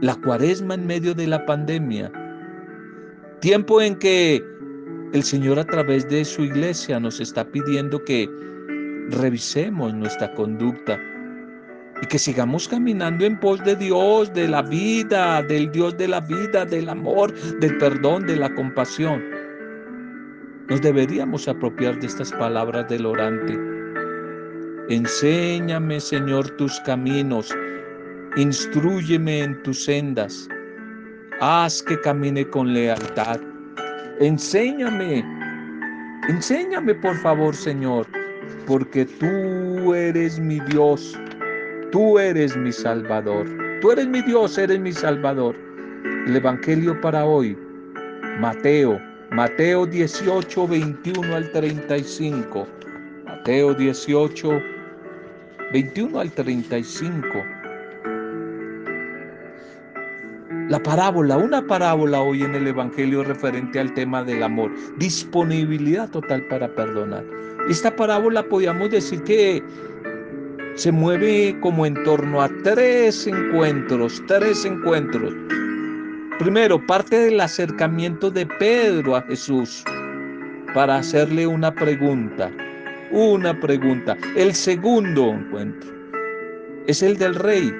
la 0.00 0.14
cuaresma 0.14 0.74
en 0.74 0.86
medio 0.86 1.14
de 1.14 1.26
la 1.26 1.44
pandemia, 1.44 2.10
tiempo 3.40 3.80
en 3.80 3.96
que 3.96 4.44
el 5.12 5.22
Señor 5.22 5.58
a 5.58 5.64
través 5.64 6.08
de 6.08 6.24
su 6.24 6.42
iglesia 6.42 7.00
nos 7.00 7.20
está 7.20 7.44
pidiendo 7.44 8.02
que 8.04 8.28
revisemos 9.10 9.94
nuestra 9.94 10.32
conducta 10.34 11.00
y 12.02 12.06
que 12.06 12.18
sigamos 12.18 12.68
caminando 12.68 13.24
en 13.24 13.40
pos 13.40 13.64
de 13.64 13.74
Dios, 13.74 14.32
de 14.34 14.46
la 14.46 14.62
vida, 14.62 15.42
del 15.42 15.70
Dios 15.72 15.96
de 15.96 16.08
la 16.08 16.20
vida, 16.20 16.64
del 16.64 16.88
amor, 16.88 17.32
del 17.58 17.76
perdón, 17.78 18.26
de 18.26 18.36
la 18.36 18.54
compasión. 18.54 19.22
Nos 20.68 20.80
deberíamos 20.82 21.48
apropiar 21.48 21.98
de 21.98 22.06
estas 22.06 22.30
palabras 22.32 22.88
del 22.88 23.06
orante. 23.06 23.58
Enséñame, 24.90 25.98
Señor, 25.98 26.50
tus 26.50 26.78
caminos 26.80 27.52
Instrúyeme 28.38 29.42
en 29.42 29.60
tus 29.64 29.84
sendas. 29.84 30.48
Haz 31.40 31.82
que 31.82 32.00
camine 32.02 32.48
con 32.48 32.72
lealtad. 32.72 33.40
Enséñame. 34.20 35.24
Enséñame, 36.28 36.94
por 36.94 37.16
favor, 37.16 37.52
Señor, 37.52 38.06
porque 38.64 39.06
tú 39.06 39.92
eres 39.92 40.38
mi 40.38 40.60
Dios. 40.70 41.18
Tú 41.90 42.16
eres 42.20 42.56
mi 42.56 42.70
Salvador. 42.70 43.44
Tú 43.80 43.90
eres 43.90 44.06
mi 44.06 44.22
Dios, 44.22 44.56
eres 44.56 44.78
mi 44.78 44.92
Salvador. 44.92 45.56
El 46.28 46.36
Evangelio 46.36 47.00
para 47.00 47.24
hoy, 47.24 47.58
Mateo, 48.38 49.00
Mateo 49.32 49.84
18, 49.84 50.68
21 50.68 51.34
al 51.34 51.50
35. 51.50 52.68
Mateo 53.24 53.74
18, 53.74 54.62
21 55.72 56.20
al 56.20 56.30
35. 56.30 57.57
La 60.68 60.82
parábola, 60.82 61.38
una 61.38 61.66
parábola 61.66 62.20
hoy 62.20 62.42
en 62.42 62.54
el 62.54 62.66
Evangelio 62.66 63.24
referente 63.24 63.80
al 63.80 63.94
tema 63.94 64.22
del 64.22 64.42
amor, 64.42 64.70
disponibilidad 64.98 66.10
total 66.10 66.46
para 66.48 66.68
perdonar. 66.68 67.24
Esta 67.70 67.96
parábola 67.96 68.42
podríamos 68.42 68.90
decir 68.90 69.22
que 69.22 69.62
se 70.74 70.92
mueve 70.92 71.56
como 71.60 71.86
en 71.86 71.94
torno 72.04 72.42
a 72.42 72.50
tres 72.64 73.26
encuentros, 73.26 74.22
tres 74.26 74.66
encuentros. 74.66 75.32
Primero, 76.38 76.86
parte 76.86 77.16
del 77.18 77.40
acercamiento 77.40 78.30
de 78.30 78.44
Pedro 78.44 79.16
a 79.16 79.22
Jesús 79.22 79.82
para 80.74 80.98
hacerle 80.98 81.46
una 81.46 81.74
pregunta, 81.74 82.50
una 83.10 83.58
pregunta. 83.58 84.18
El 84.36 84.52
segundo 84.52 85.30
encuentro 85.30 85.90
es 86.86 87.02
el 87.02 87.16
del 87.16 87.36
rey 87.36 87.72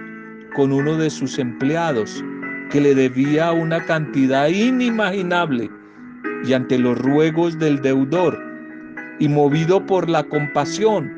con 0.57 0.73
uno 0.73 0.97
de 0.97 1.11
sus 1.11 1.39
empleados 1.39 2.25
que 2.71 2.81
le 2.81 2.95
debía 2.95 3.53
una 3.53 3.85
cantidad 3.85 4.49
inimaginable 4.49 5.71
y 6.45 6.53
ante 6.53 6.79
los 6.79 6.99
ruegos 6.99 7.59
del 7.59 7.81
deudor 7.81 8.39
y 9.19 9.29
movido 9.29 9.85
por 9.85 10.09
la 10.09 10.23
compasión, 10.23 11.11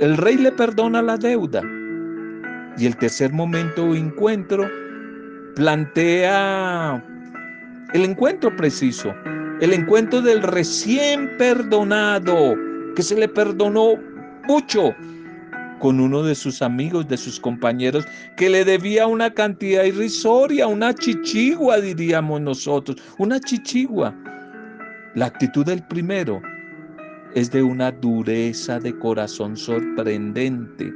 el 0.00 0.16
rey 0.16 0.36
le 0.36 0.52
perdona 0.52 1.00
la 1.02 1.16
deuda. 1.16 1.62
Y 2.76 2.86
el 2.86 2.96
tercer 2.96 3.32
momento 3.32 3.84
o 3.84 3.94
encuentro 3.94 4.68
plantea 5.54 7.02
el 7.92 8.04
encuentro 8.04 8.54
preciso, 8.56 9.14
el 9.60 9.72
encuentro 9.72 10.22
del 10.22 10.42
recién 10.42 11.30
perdonado, 11.36 12.54
que 12.96 13.02
se 13.02 13.14
le 13.16 13.28
perdonó 13.28 13.94
mucho 14.48 14.94
con 15.82 15.98
uno 15.98 16.22
de 16.22 16.36
sus 16.36 16.62
amigos, 16.62 17.08
de 17.08 17.16
sus 17.16 17.40
compañeros, 17.40 18.06
que 18.36 18.48
le 18.48 18.64
debía 18.64 19.08
una 19.08 19.34
cantidad 19.34 19.82
irrisoria, 19.82 20.68
una 20.68 20.94
chichigua, 20.94 21.80
diríamos 21.80 22.40
nosotros, 22.40 22.98
una 23.18 23.40
chichigua. 23.40 24.14
La 25.16 25.26
actitud 25.26 25.66
del 25.66 25.82
primero 25.88 26.40
es 27.34 27.50
de 27.50 27.64
una 27.64 27.90
dureza 27.90 28.78
de 28.78 28.96
corazón 28.96 29.56
sorprendente. 29.56 30.94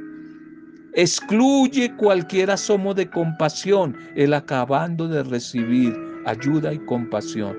Excluye 0.93 1.93
cualquier 1.97 2.49
asomo 2.49 2.93
de 2.93 3.09
compasión, 3.09 3.93
el 4.15 4.33
acabando 4.33 5.09
de 5.09 5.21
recibir 5.21 5.93
ayuda 6.25 6.73
y 6.73 6.79
compasión. 6.79 7.57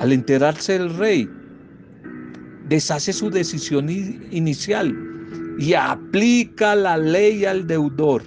Al 0.00 0.12
enterarse 0.12 0.76
el 0.76 0.94
rey, 0.98 1.26
deshace 2.68 3.14
su 3.14 3.30
decisión 3.30 3.88
inicial 3.88 5.17
y 5.58 5.74
aplica 5.74 6.74
la 6.76 6.96
ley 6.96 7.44
al 7.44 7.66
deudor. 7.66 8.22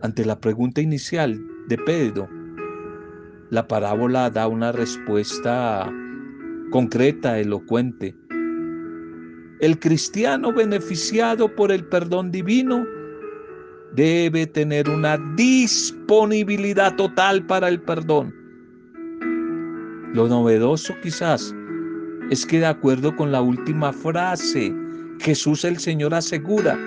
Ante 0.00 0.24
la 0.24 0.38
pregunta 0.38 0.80
inicial 0.80 1.40
de 1.68 1.78
Pedro, 1.78 2.28
la 3.50 3.66
parábola 3.66 4.28
da 4.30 4.46
una 4.46 4.72
respuesta 4.72 5.90
concreta, 6.70 7.38
elocuente. 7.38 8.14
El 9.60 9.78
cristiano 9.78 10.52
beneficiado 10.52 11.52
por 11.56 11.72
el 11.72 11.84
perdón 11.84 12.30
divino 12.30 12.86
debe 13.94 14.46
tener 14.46 14.88
una 14.90 15.16
disponibilidad 15.34 16.94
total 16.94 17.44
para 17.46 17.68
el 17.68 17.80
perdón. 17.80 18.34
Lo 20.12 20.28
novedoso 20.28 20.94
quizás 21.02 21.54
es 22.30 22.44
que 22.44 22.60
de 22.60 22.66
acuerdo 22.66 23.16
con 23.16 23.32
la 23.32 23.40
última 23.40 23.92
frase, 23.92 24.74
Jesús 25.20 25.64
el 25.64 25.78
Señor 25.78 26.14
asegura 26.14 26.78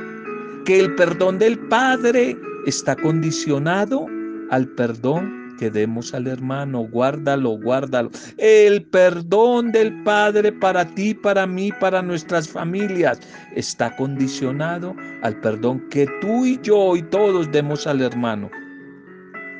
que 0.65 0.79
el 0.79 0.95
perdón 0.95 1.39
del 1.39 1.57
Padre 1.57 2.37
está 2.65 2.95
condicionado 2.95 4.07
al 4.49 4.67
perdón 4.67 5.55
que 5.57 5.69
demos 5.69 6.13
al 6.13 6.27
hermano. 6.27 6.87
Guárdalo, 6.91 7.51
guárdalo. 7.51 8.09
El 8.37 8.83
perdón 8.83 9.71
del 9.71 10.01
Padre 10.03 10.51
para 10.51 10.85
ti, 10.85 11.13
para 11.13 11.45
mí, 11.45 11.71
para 11.79 12.01
nuestras 12.01 12.49
familias 12.49 13.19
está 13.55 13.95
condicionado 13.95 14.95
al 15.21 15.39
perdón 15.39 15.87
que 15.89 16.07
tú 16.19 16.45
y 16.45 16.59
yo 16.63 16.95
y 16.95 17.03
todos 17.03 17.51
demos 17.51 17.85
al 17.85 18.01
hermano. 18.01 18.49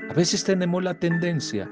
A 0.09 0.13
veces 0.13 0.43
tenemos 0.43 0.83
la 0.83 0.95
tendencia 0.95 1.69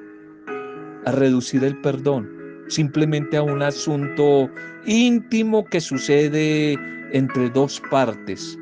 a 1.05 1.12
reducir 1.12 1.63
el 1.63 1.75
perdón 1.81 2.38
simplemente 2.69 3.38
a 3.38 3.43
un 3.43 3.62
asunto 3.62 4.49
íntimo 4.86 5.65
que 5.65 5.82
sucede 5.82 6.77
entre 7.12 7.49
dos 7.49 7.82
partes. 7.91 8.58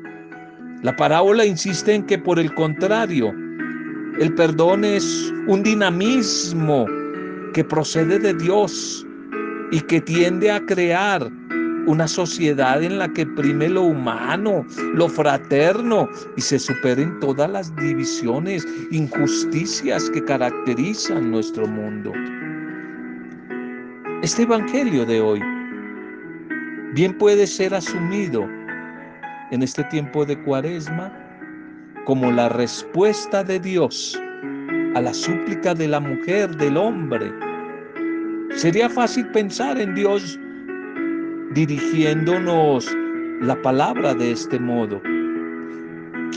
La 0.82 0.94
parábola 0.96 1.44
insiste 1.44 1.94
en 1.94 2.04
que 2.04 2.18
por 2.18 2.38
el 2.38 2.52
contrario, 2.54 3.32
el 4.20 4.34
perdón 4.34 4.84
es 4.84 5.32
un 5.46 5.62
dinamismo 5.62 6.86
que 7.54 7.64
procede 7.64 8.18
de 8.18 8.34
Dios 8.34 9.06
y 9.70 9.80
que 9.80 10.00
tiende 10.00 10.50
a 10.50 10.64
crear 10.66 11.30
una 11.86 12.06
sociedad 12.06 12.82
en 12.82 12.98
la 12.98 13.08
que 13.12 13.24
prime 13.24 13.68
lo 13.68 13.82
humano, 13.82 14.64
lo 14.94 15.08
fraterno 15.08 16.08
y 16.36 16.40
se 16.42 16.58
superen 16.58 17.18
todas 17.20 17.50
las 17.50 17.74
divisiones, 17.76 18.66
injusticias 18.90 20.10
que 20.10 20.22
caracterizan 20.22 21.30
nuestro 21.30 21.66
mundo. 21.66 22.12
Este 24.22 24.42
Evangelio 24.42 25.06
de 25.06 25.20
hoy 25.20 25.40
bien 26.92 27.16
puede 27.18 27.46
ser 27.46 27.72
asumido 27.72 28.48
en 29.52 29.62
este 29.62 29.84
tiempo 29.84 30.26
de 30.26 30.36
cuaresma 30.42 31.12
como 32.04 32.32
la 32.32 32.48
respuesta 32.48 33.44
de 33.44 33.60
Dios 33.60 34.20
a 34.96 35.00
la 35.02 35.14
súplica 35.14 35.72
de 35.72 35.86
la 35.86 36.00
mujer, 36.00 36.50
del 36.56 36.76
hombre. 36.76 37.32
Sería 38.56 38.90
fácil 38.90 39.24
pensar 39.28 39.78
en 39.78 39.94
Dios 39.94 40.36
dirigiéndonos 41.54 42.90
la 43.40 43.54
palabra 43.62 44.14
de 44.14 44.32
este 44.32 44.58
modo. 44.58 45.00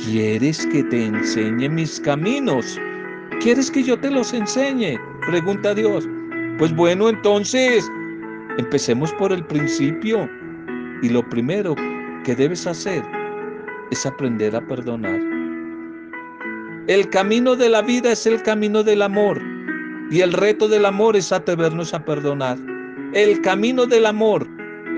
¿Quieres 0.05 0.67
que 0.67 0.83
te 0.83 1.07
enseñe 1.07 1.67
mis 1.67 1.99
caminos? 1.99 2.79
¿Quieres 3.39 3.71
que 3.71 3.81
yo 3.81 3.99
te 3.99 4.11
los 4.11 4.33
enseñe? 4.33 4.99
Pregunta 5.25 5.73
Dios. 5.73 6.07
Pues 6.61 6.75
bueno, 6.75 7.09
entonces 7.09 7.91
empecemos 8.59 9.11
por 9.13 9.31
el 9.31 9.43
principio. 9.43 10.29
Y 11.01 11.09
lo 11.09 11.27
primero 11.27 11.73
que 12.23 12.35
debes 12.35 12.67
hacer 12.67 13.03
es 13.89 14.05
aprender 14.05 14.55
a 14.55 14.61
perdonar. 14.67 15.19
El 16.85 17.09
camino 17.09 17.55
de 17.55 17.67
la 17.67 17.81
vida 17.81 18.11
es 18.11 18.27
el 18.27 18.43
camino 18.43 18.83
del 18.83 19.01
amor. 19.01 19.41
Y 20.11 20.21
el 20.21 20.33
reto 20.33 20.67
del 20.67 20.85
amor 20.85 21.15
es 21.15 21.31
atrevernos 21.31 21.95
a 21.95 22.05
perdonar. 22.05 22.59
El 23.13 23.41
camino 23.41 23.87
del 23.87 24.05
amor, 24.05 24.47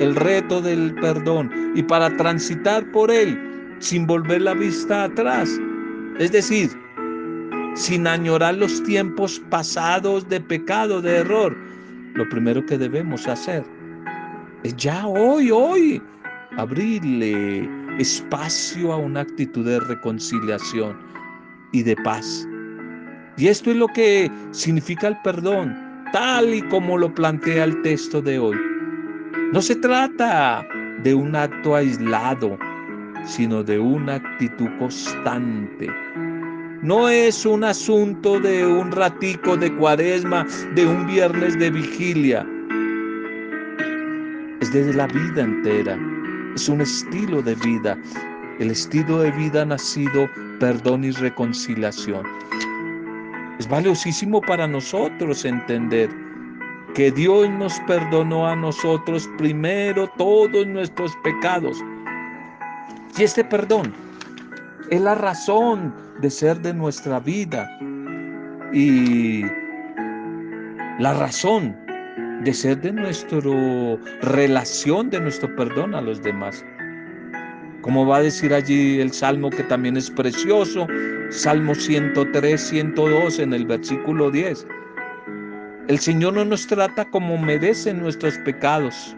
el 0.02 0.17
reto 0.17 0.62
del 0.62 0.93
perdón. 0.95 1.49
Y 1.76 1.84
para 1.84 2.10
transitar 2.17 2.91
por 2.91 3.10
él 3.10 3.39
sin 3.80 4.06
volver 4.06 4.41
la 4.41 4.54
vista 4.54 5.06
atrás. 5.06 5.49
Es 6.19 6.34
decir, 6.34 6.71
sin 7.75 8.07
añorar 8.07 8.55
los 8.55 8.83
tiempos 8.83 9.41
pasados 9.49 10.27
de 10.29 10.39
pecado, 10.39 11.01
de 11.01 11.17
error, 11.17 11.57
lo 12.13 12.27
primero 12.29 12.65
que 12.65 12.77
debemos 12.77 13.27
hacer 13.27 13.63
es 14.63 14.75
ya 14.77 15.05
hoy, 15.07 15.51
hoy, 15.51 16.01
abrirle 16.57 17.69
espacio 17.99 18.93
a 18.93 18.97
una 18.97 19.21
actitud 19.21 19.65
de 19.65 19.79
reconciliación 19.79 20.97
y 21.71 21.83
de 21.83 21.95
paz. 21.97 22.47
Y 23.38 23.47
esto 23.47 23.71
es 23.71 23.77
lo 23.77 23.88
que 23.88 24.31
significa 24.51 25.07
el 25.07 25.17
perdón, 25.23 25.75
tal 26.13 26.53
y 26.53 26.62
como 26.69 26.97
lo 26.97 27.13
plantea 27.13 27.65
el 27.65 27.81
texto 27.81 28.21
de 28.21 28.39
hoy. 28.39 28.57
No 29.51 29.62
se 29.62 29.75
trata 29.75 30.65
de 31.03 31.13
un 31.13 31.36
acto 31.36 31.75
aislado, 31.75 32.57
sino 33.25 33.63
de 33.63 33.79
una 33.79 34.15
actitud 34.15 34.69
constante 34.79 35.89
no 36.84 37.08
es 37.08 37.46
un 37.46 37.63
asunto 37.63 38.41
de 38.41 38.67
un 38.67 38.91
ratico 38.91 39.56
de 39.56 39.74
cuaresma, 39.78 40.46
de 40.76 40.86
un 40.86 41.08
viernes 41.08 41.58
de 41.58 41.72
vigilia. 41.72 42.46
Es 44.60 44.74
desde 44.74 44.93
la 44.93 45.08
vida 45.08 45.43
entera. 45.43 45.98
Es 46.56 46.67
un 46.67 46.82
estilo 46.82 47.41
de 47.41 47.56
vida. 47.56 47.98
El 48.60 48.69
estilo 48.72 49.19
de 49.19 49.32
vida 49.32 49.63
nacido 49.63 50.30
perdón 50.60 51.06
y 51.06 51.12
reconciliación. 51.12 52.26
Es 53.60 53.69
valiosísimo 53.69 54.41
para 54.41 54.67
nosotros 54.67 55.46
entender 55.46 56.10
que 56.96 57.12
Dios 57.12 57.50
nos 57.50 57.80
perdonó 57.88 58.46
a 58.46 58.58
nosotros 58.58 59.30
primero 59.38 60.06
todos 60.17 60.67
nuestros 60.67 61.15
pecados. 61.24 61.78
Y 63.17 63.24
este 63.24 63.46
perdón 63.46 63.93
es 64.89 65.00
la 65.00 65.15
razón 65.15 66.02
de 66.23 66.29
ser 66.29 66.57
de 66.62 66.73
nuestra 66.73 67.19
vida 67.19 67.69
y 68.71 69.43
la 70.99 71.13
razón 71.19 71.75
de 72.45 72.53
ser 72.53 72.79
de 72.79 72.93
nuestra 72.93 73.41
relación, 74.21 75.09
de 75.09 75.19
nuestro 75.19 75.53
perdón 75.57 75.93
a 75.93 75.99
los 75.99 76.23
demás. 76.23 76.63
Como 77.81 78.07
va 78.07 78.17
a 78.17 78.21
decir 78.21 78.53
allí 78.53 79.01
el 79.01 79.12
Salmo 79.12 79.49
que 79.49 79.63
también 79.63 79.97
es 79.97 80.09
precioso, 80.09 80.88
Salmo 81.29 81.75
103, 81.75 82.62
102 82.62 83.39
en 83.39 83.53
el 83.53 83.65
versículo 83.65 84.31
10. 84.31 84.65
El 85.89 85.99
Señor 85.99 86.36
no 86.36 86.45
nos 86.45 86.65
trata 86.67 87.03
como 87.03 87.38
merecen 87.38 88.01
nuestros 88.01 88.38
pecados. 88.45 89.13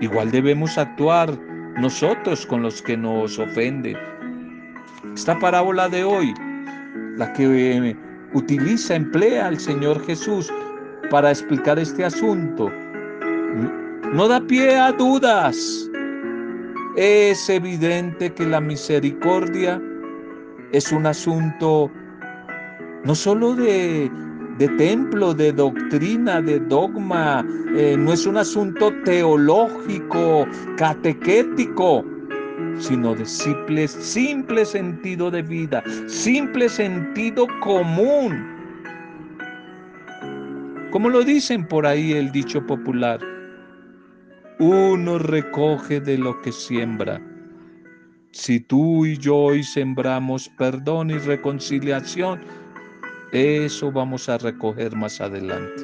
Igual 0.00 0.32
debemos 0.32 0.76
actuar 0.76 1.30
nosotros 1.76 2.44
con 2.44 2.62
los 2.62 2.82
que 2.82 2.96
nos 2.96 3.38
ofenden. 3.38 4.17
Esta 5.14 5.38
parábola 5.38 5.88
de 5.88 6.04
hoy, 6.04 6.34
la 7.16 7.32
que 7.32 7.44
eh, 7.44 7.96
utiliza, 8.34 8.94
emplea 8.94 9.48
el 9.48 9.58
Señor 9.58 10.04
Jesús 10.04 10.52
para 11.10 11.30
explicar 11.30 11.78
este 11.78 12.04
asunto, 12.04 12.70
no 14.12 14.28
da 14.28 14.40
pie 14.40 14.76
a 14.76 14.92
dudas. 14.92 15.88
Es 16.96 17.48
evidente 17.48 18.32
que 18.32 18.46
la 18.46 18.60
misericordia 18.60 19.80
es 20.72 20.90
un 20.90 21.06
asunto 21.06 21.90
no 23.04 23.14
solo 23.14 23.54
de, 23.54 24.10
templo, 24.76 25.32
de 25.32 25.52
doctrina, 25.52 26.42
de 26.42 26.58
dogma, 26.58 27.46
eh, 27.76 27.96
no 27.96 28.12
es 28.12 28.26
un 28.26 28.36
asunto 28.36 28.92
teológico, 29.04 30.46
catequético, 30.76 32.04
sino 32.78 33.14
de 33.14 33.26
simple, 33.26 33.88
simple 33.88 34.64
sentido 34.64 35.30
de 35.30 35.42
vida, 35.42 35.82
simple 36.06 36.68
sentido 36.68 37.46
común. 37.60 38.56
Como 40.90 41.08
lo 41.08 41.22
dicen 41.22 41.66
por 41.66 41.86
ahí 41.86 42.12
el 42.12 42.32
dicho 42.32 42.64
popular, 42.66 43.20
uno 44.58 45.18
recoge 45.18 46.00
de 46.00 46.18
lo 46.18 46.40
que 46.40 46.50
siembra. 46.50 47.20
Si 48.32 48.60
tú 48.60 49.06
y 49.06 49.16
yo 49.16 49.36
hoy 49.36 49.62
sembramos 49.62 50.48
perdón 50.58 51.10
y 51.10 51.18
reconciliación, 51.18 52.40
eso 53.32 53.92
vamos 53.92 54.28
a 54.28 54.38
recoger 54.38 54.96
más 54.96 55.20
adelante. 55.20 55.82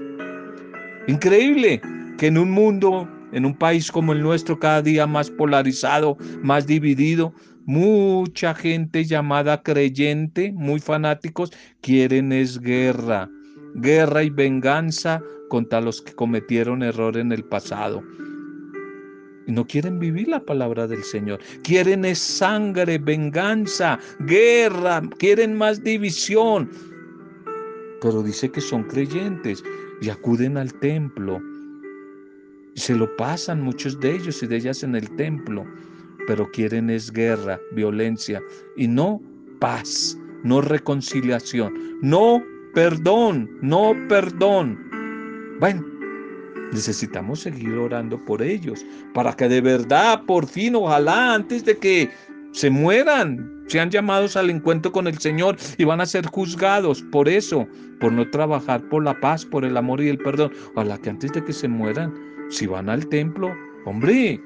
Increíble 1.07 1.81
que 2.17 2.29
en 2.29 2.39
un 2.39 2.51
mundo, 2.51 3.09
en 3.35 3.45
un 3.45 3.55
país 3.55 3.91
como 3.91 4.13
el 4.13 4.23
nuestro, 4.23 4.59
cada 4.59 4.81
día 4.81 5.07
más 5.07 5.29
polarizado, 5.29 6.17
más 6.43 6.67
dividido, 6.67 7.35
mucha 7.67 8.55
gente 8.55 9.05
llamada 9.05 9.63
creyente, 9.63 10.53
muy 10.53 10.79
fanáticos, 10.79 11.51
quieren 11.81 12.33
es 12.33 12.61
guerra, 12.61 13.29
guerra 13.75 14.23
y 14.23 14.31
venganza 14.31 15.21
contra 15.51 15.81
los 15.81 16.01
que 16.01 16.15
cometieron 16.15 16.83
error 16.83 17.17
en 17.17 17.33
el 17.33 17.45
pasado. 17.45 18.03
No 19.47 19.67
quieren 19.67 19.99
vivir 19.99 20.29
la 20.29 20.41
palabra 20.41 20.87
del 20.87 21.03
Señor. 21.03 21.39
Quieren 21.63 22.05
es 22.05 22.19
sangre, 22.19 22.99
venganza, 22.99 23.99
guerra, 24.21 25.03
quieren 25.19 25.55
más 25.55 25.83
división. 25.83 26.71
Pero 28.01 28.23
dice 28.23 28.51
que 28.51 28.61
son 28.61 28.85
creyentes 28.85 29.63
y 30.01 30.09
acuden 30.09 30.57
al 30.57 30.73
templo. 30.75 31.43
Se 32.75 32.95
lo 32.95 33.15
pasan 33.17 33.63
muchos 33.63 33.99
de 34.01 34.17
ellos 34.17 34.43
y 34.43 34.47
de 34.47 34.57
ellas 34.57 34.83
en 34.83 34.97
el 34.97 35.09
templo. 35.17 35.65
Pero 36.27 36.51
quieren 36.51 36.91
es 36.91 37.13
guerra, 37.13 37.61
violencia 37.73 38.43
y 38.77 38.89
no 38.89 39.21
paz, 39.61 40.19
no 40.43 40.61
reconciliación, 40.61 41.75
no 42.03 42.43
perdón, 42.75 43.51
no 43.63 43.95
perdón. 44.09 44.79
Bueno, 45.61 45.85
necesitamos 46.73 47.41
seguir 47.41 47.75
orando 47.75 48.23
por 48.25 48.43
ellos 48.43 48.85
para 49.15 49.33
que 49.35 49.49
de 49.49 49.61
verdad, 49.61 50.23
por 50.27 50.47
fin, 50.47 50.75
ojalá 50.75 51.35
antes 51.35 51.65
de 51.65 51.77
que 51.77 52.11
se 52.53 52.71
mueran, 52.71 53.65
sean 53.67 53.91
llamados 53.91 54.37
al 54.37 54.51
encuentro 54.51 54.93
con 54.93 55.07
el 55.07 55.19
Señor 55.19 55.57
y 55.79 55.85
van 55.85 56.01
a 56.01 56.07
ser 56.07 56.27
juzgados 56.27 57.03
por 57.11 57.29
eso, 57.29 57.67
por 58.01 58.13
no 58.13 58.29
trabajar 58.31 58.83
por 58.89 59.03
la 59.05 59.19
paz, 59.21 59.45
por 59.45 59.65
el 59.65 59.77
amor 59.77 60.03
y 60.03 60.09
el 60.09 60.19
perdón. 60.19 60.53
Ojalá 60.75 60.99
que 60.99 61.11
antes 61.11 61.33
de 61.33 61.45
que 61.45 61.53
se 61.53 61.69
mueran, 61.69 62.15
si 62.51 62.67
van 62.67 62.89
al 62.89 63.07
templo, 63.09 63.55
hombre, 63.85 64.41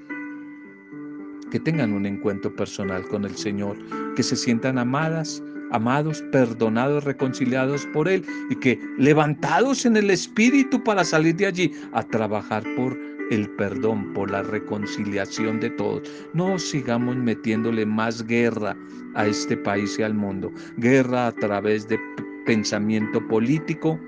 que 1.50 1.60
tengan 1.60 1.92
un 1.92 2.06
encuentro 2.06 2.54
personal 2.54 3.06
con 3.08 3.24
el 3.24 3.36
Señor, 3.36 3.76
que 4.14 4.22
se 4.22 4.36
sientan 4.36 4.78
amadas, 4.78 5.42
amados, 5.70 6.22
perdonados, 6.32 7.04
reconciliados 7.04 7.86
por 7.92 8.08
Él 8.08 8.24
y 8.50 8.56
que 8.56 8.78
levantados 8.98 9.84
en 9.86 9.96
el 9.96 10.10
Espíritu 10.10 10.82
para 10.82 11.04
salir 11.04 11.36
de 11.36 11.46
allí 11.46 11.72
a 11.92 12.02
trabajar 12.02 12.64
por 12.76 12.98
el 13.30 13.48
perdón, 13.50 14.12
por 14.14 14.30
la 14.30 14.42
reconciliación 14.42 15.60
de 15.60 15.70
todos. 15.70 16.02
No 16.32 16.58
sigamos 16.58 17.16
metiéndole 17.16 17.84
más 17.84 18.26
guerra 18.26 18.76
a 19.14 19.26
este 19.26 19.56
país 19.56 19.98
y 19.98 20.02
al 20.02 20.14
mundo. 20.14 20.50
Guerra 20.78 21.28
a 21.28 21.32
través 21.32 21.86
de 21.88 21.98
pensamiento 22.46 23.26
político, 23.28 23.98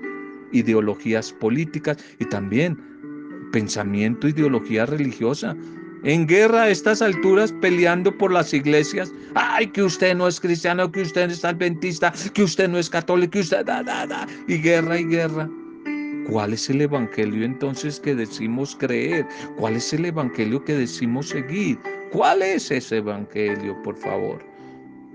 ideologías 0.51 1.31
políticas 1.33 2.03
y 2.19 2.25
también 2.25 2.90
pensamiento, 3.51 4.27
ideología 4.27 4.85
religiosa 4.85 5.55
en 6.03 6.25
guerra 6.25 6.63
a 6.63 6.69
estas 6.69 7.01
alturas 7.01 7.53
peleando 7.61 8.15
por 8.17 8.31
las 8.31 8.53
iglesias. 8.53 9.11
Ay, 9.35 9.67
que 9.67 9.83
usted 9.83 10.15
no 10.15 10.27
es 10.27 10.39
cristiano, 10.39 10.91
que 10.91 11.01
usted 11.01 11.29
es 11.29 11.45
adventista, 11.45 12.13
que 12.33 12.43
usted 12.43 12.69
no 12.69 12.77
es 12.77 12.89
católico, 12.89 13.31
que 13.31 13.39
usted 13.41 13.65
da, 13.65 13.83
da, 13.83 14.07
da. 14.07 14.27
Y 14.47 14.57
guerra 14.57 14.99
y 14.99 15.05
guerra. 15.05 15.49
¿Cuál 16.29 16.53
es 16.53 16.69
el 16.69 16.81
evangelio 16.81 17.43
entonces 17.43 17.99
que 17.99 18.15
decimos 18.15 18.75
creer? 18.79 19.27
¿Cuál 19.57 19.75
es 19.75 19.91
el 19.93 20.05
evangelio 20.05 20.63
que 20.63 20.73
decimos 20.73 21.29
seguir? 21.29 21.77
¿Cuál 22.11 22.41
es 22.41 22.71
ese 22.71 22.97
evangelio, 22.97 23.75
por 23.83 23.97
favor? 23.97 24.39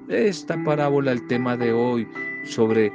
Esta 0.09 0.63
parábola, 0.65 1.13
el 1.13 1.27
tema 1.27 1.57
de 1.57 1.73
hoy 1.73 2.07
sobre 2.45 2.93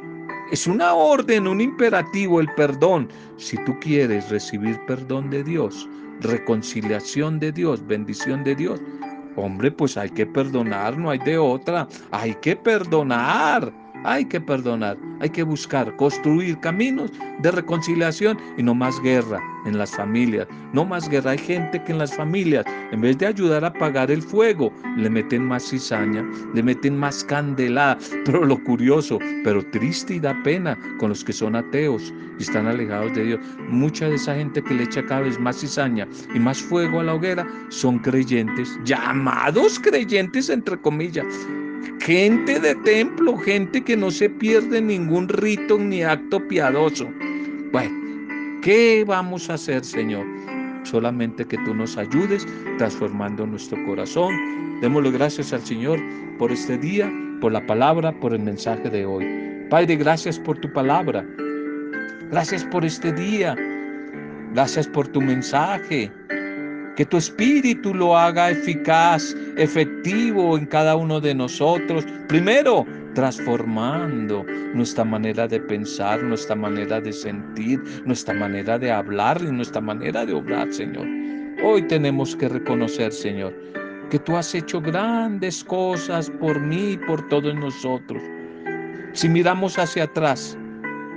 es 0.51 0.67
una 0.67 0.93
orden, 0.93 1.47
un 1.47 1.61
imperativo, 1.61 2.41
el 2.41 2.47
perdón. 2.55 3.07
Si 3.37 3.57
tú 3.63 3.79
quieres 3.79 4.29
recibir 4.29 4.79
perdón 4.85 5.29
de 5.29 5.43
Dios, 5.43 5.87
reconciliación 6.19 7.39
de 7.39 7.51
Dios, 7.53 7.85
bendición 7.87 8.43
de 8.43 8.55
Dios, 8.55 8.81
hombre, 9.37 9.71
pues 9.71 9.97
hay 9.97 10.09
que 10.09 10.25
perdonar, 10.25 10.97
no 10.97 11.09
hay 11.09 11.19
de 11.19 11.37
otra. 11.37 11.87
Hay 12.11 12.35
que 12.35 12.55
perdonar. 12.55 13.71
Hay 14.03 14.25
que 14.25 14.41
perdonar, 14.41 14.97
hay 15.19 15.29
que 15.29 15.43
buscar, 15.43 15.95
construir 15.97 16.59
caminos 16.59 17.11
de 17.39 17.51
reconciliación 17.51 18.37
y 18.57 18.63
no 18.63 18.73
más 18.73 18.99
guerra 19.01 19.39
en 19.65 19.77
las 19.77 19.91
familias. 19.91 20.47
No 20.73 20.85
más 20.85 21.07
guerra. 21.07 21.31
Hay 21.31 21.37
gente 21.37 21.83
que 21.83 21.91
en 21.91 21.99
las 21.99 22.15
familias, 22.15 22.65
en 22.91 23.01
vez 23.01 23.17
de 23.17 23.27
ayudar 23.27 23.63
a 23.63 23.67
apagar 23.67 24.09
el 24.09 24.21
fuego, 24.21 24.73
le 24.97 25.09
meten 25.09 25.45
más 25.45 25.69
cizaña, 25.69 26.25
le 26.53 26.63
meten 26.63 26.97
más 26.97 27.23
candelada. 27.23 27.97
Pero 28.25 28.45
lo 28.45 28.61
curioso, 28.63 29.19
pero 29.43 29.63
triste 29.71 30.15
y 30.15 30.19
da 30.19 30.39
pena 30.43 30.77
con 30.99 31.09
los 31.09 31.23
que 31.23 31.33
son 31.33 31.55
ateos 31.55 32.13
y 32.39 32.43
están 32.43 32.67
alejados 32.67 33.13
de 33.13 33.25
Dios. 33.25 33.39
Mucha 33.69 34.07
de 34.07 34.15
esa 34.15 34.35
gente 34.35 34.63
que 34.63 34.73
le 34.73 34.83
echa 34.83 35.05
cada 35.05 35.21
vez 35.21 35.39
más 35.39 35.59
cizaña 35.59 36.07
y 36.33 36.39
más 36.39 36.61
fuego 36.61 36.99
a 36.99 37.03
la 37.03 37.15
hoguera 37.15 37.45
son 37.69 37.99
creyentes, 37.99 38.77
llamados 38.85 39.79
creyentes 39.79 40.49
entre 40.49 40.79
comillas 40.79 41.25
gente 41.99 42.59
de 42.59 42.75
templo, 42.75 43.37
gente 43.37 43.81
que 43.83 43.95
no 43.95 44.11
se 44.11 44.29
pierde 44.29 44.81
ningún 44.81 45.27
rito 45.29 45.77
ni 45.77 46.03
acto 46.03 46.45
piadoso. 46.47 47.09
Bueno, 47.71 47.93
¿qué 48.61 49.03
vamos 49.05 49.49
a 49.49 49.53
hacer, 49.55 49.83
Señor? 49.83 50.25
Solamente 50.83 51.45
que 51.45 51.57
tú 51.59 51.73
nos 51.73 51.97
ayudes 51.97 52.47
transformando 52.77 53.45
nuestro 53.45 53.83
corazón. 53.85 54.33
Démosle 54.81 55.11
gracias 55.11 55.53
al 55.53 55.61
Señor 55.61 55.99
por 56.39 56.51
este 56.51 56.77
día, 56.77 57.11
por 57.39 57.51
la 57.51 57.65
palabra, 57.65 58.11
por 58.19 58.33
el 58.33 58.41
mensaje 58.41 58.89
de 58.89 59.05
hoy. 59.05 59.25
Padre, 59.69 59.95
gracias 59.95 60.39
por 60.39 60.57
tu 60.57 60.71
palabra. 60.73 61.25
Gracias 62.31 62.63
por 62.65 62.83
este 62.83 63.11
día. 63.13 63.55
Gracias 64.53 64.87
por 64.87 65.07
tu 65.07 65.21
mensaje 65.21 66.11
que 66.95 67.05
tu 67.05 67.17
espíritu 67.17 67.93
lo 67.93 68.17
haga 68.17 68.51
eficaz, 68.51 69.35
efectivo 69.57 70.57
en 70.57 70.65
cada 70.65 70.95
uno 70.95 71.19
de 71.19 71.33
nosotros. 71.33 72.05
Primero, 72.27 72.85
transformando 73.15 74.45
nuestra 74.73 75.03
manera 75.03 75.47
de 75.47 75.59
pensar, 75.59 76.21
nuestra 76.23 76.55
manera 76.55 76.99
de 76.99 77.11
sentir, 77.11 77.81
nuestra 78.05 78.33
manera 78.33 78.77
de 78.77 78.91
hablar 78.91 79.41
y 79.41 79.51
nuestra 79.51 79.81
manera 79.81 80.25
de 80.25 80.33
obrar, 80.33 80.71
Señor. 80.73 81.07
Hoy 81.63 81.81
tenemos 81.83 82.35
que 82.35 82.49
reconocer, 82.49 83.11
Señor, 83.11 83.53
que 84.09 84.19
tú 84.19 84.35
has 84.35 84.53
hecho 84.55 84.81
grandes 84.81 85.63
cosas 85.63 86.29
por 86.39 86.59
mí 86.59 86.93
y 86.93 86.97
por 86.97 87.27
todos 87.29 87.53
nosotros. 87.55 88.21
Si 89.13 89.29
miramos 89.29 89.77
hacia 89.77 90.05
atrás 90.05 90.57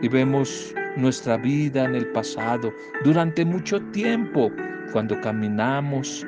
y 0.02 0.08
vemos 0.08 0.74
nuestra 0.96 1.36
vida 1.36 1.84
en 1.84 1.94
el 1.94 2.06
pasado, 2.08 2.72
durante 3.04 3.44
mucho 3.44 3.80
tiempo, 3.92 4.50
cuando 4.92 5.20
caminamos 5.20 6.26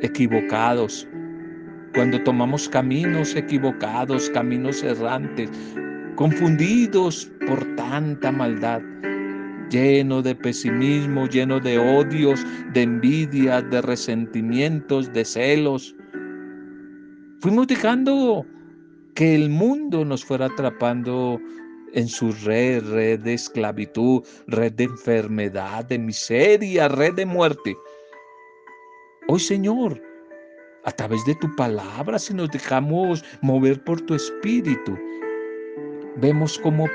equivocados, 0.00 1.08
cuando 1.94 2.22
tomamos 2.22 2.68
caminos 2.68 3.34
equivocados, 3.36 4.28
caminos 4.30 4.82
errantes, 4.82 5.50
confundidos 6.16 7.30
por 7.46 7.64
tanta 7.76 8.32
maldad, 8.32 8.82
lleno 9.70 10.22
de 10.22 10.34
pesimismo, 10.34 11.26
lleno 11.28 11.60
de 11.60 11.78
odios, 11.78 12.44
de 12.72 12.82
envidia, 12.82 13.62
de 13.62 13.80
resentimientos, 13.82 15.12
de 15.12 15.24
celos. 15.24 15.94
Fuimos 17.40 17.66
dejando 17.66 18.44
que 19.14 19.34
el 19.34 19.50
mundo 19.50 20.04
nos 20.04 20.24
fuera 20.24 20.46
atrapando 20.46 21.40
en 21.94 22.08
su 22.08 22.32
red, 22.44 22.84
red 22.90 23.20
de 23.20 23.34
esclavitud, 23.34 24.22
red 24.46 24.72
de 24.72 24.84
enfermedad, 24.84 25.84
de 25.86 25.98
miseria, 25.98 26.88
red 26.88 27.14
de 27.14 27.26
muerte. 27.26 27.76
Hoy, 29.28 29.40
Señor, 29.40 30.00
a 30.84 30.92
través 30.92 31.24
de 31.24 31.34
tu 31.36 31.54
palabra, 31.56 32.18
si 32.18 32.34
nos 32.34 32.50
dejamos 32.50 33.24
mover 33.40 33.82
por 33.84 34.00
tu 34.02 34.14
espíritu, 34.14 34.98
vemos 36.16 36.58
como 36.58 36.86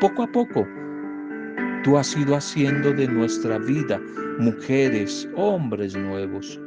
poco 0.00 0.22
a 0.24 0.32
poco 0.32 0.66
tú 1.88 1.96
has 1.96 2.16
ido 2.16 2.36
haciendo 2.36 2.92
de 2.92 3.08
nuestra 3.08 3.58
vida 3.58 4.00
mujeres, 4.38 5.28
hombres 5.36 5.96
nuevos. 5.96 6.60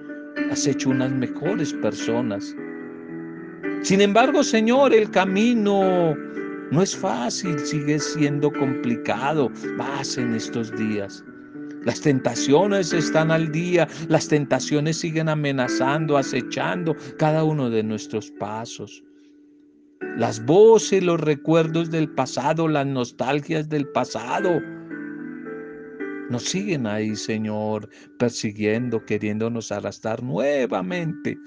Has 0.50 0.66
hecho 0.66 0.90
unas 0.90 1.12
mejores 1.12 1.74
personas. 1.74 2.56
Sin 3.84 4.02
embargo, 4.02 4.44
Señor, 4.44 4.94
el 4.94 5.10
camino 5.12 6.16
no 6.72 6.82
es 6.82 6.96
fácil, 6.96 7.60
sigue 7.60 8.00
siendo 8.00 8.52
complicado, 8.52 9.50
más 9.76 10.18
en 10.18 10.34
estos 10.34 10.76
días. 10.78 11.24
Las 11.84 12.00
tentaciones 12.00 12.94
están 12.94 13.30
al 13.32 13.52
día, 13.52 13.88
las 14.08 14.28
tentaciones 14.28 14.98
siguen 14.98 15.30
amenazando, 15.30 16.18
acechando 16.18 16.96
cada 17.18 17.44
uno 17.44 17.70
de 17.70 17.84
nuestros 17.84 18.32
pasos. 18.32 19.04
Las 20.18 20.46
voces, 20.46 21.04
los 21.04 21.20
recuerdos 21.20 21.92
del 21.92 22.10
pasado, 22.10 22.68
las 22.68 22.86
nostalgias 22.86 23.68
del 23.68 23.88
pasado, 23.90 24.62
nos 26.30 26.44
siguen 26.44 26.88
ahí, 26.88 27.16
Señor, 27.16 27.90
persiguiendo, 28.18 29.04
queriéndonos 29.06 29.72
arrastrar 29.72 30.24
nuevamente 30.24 31.38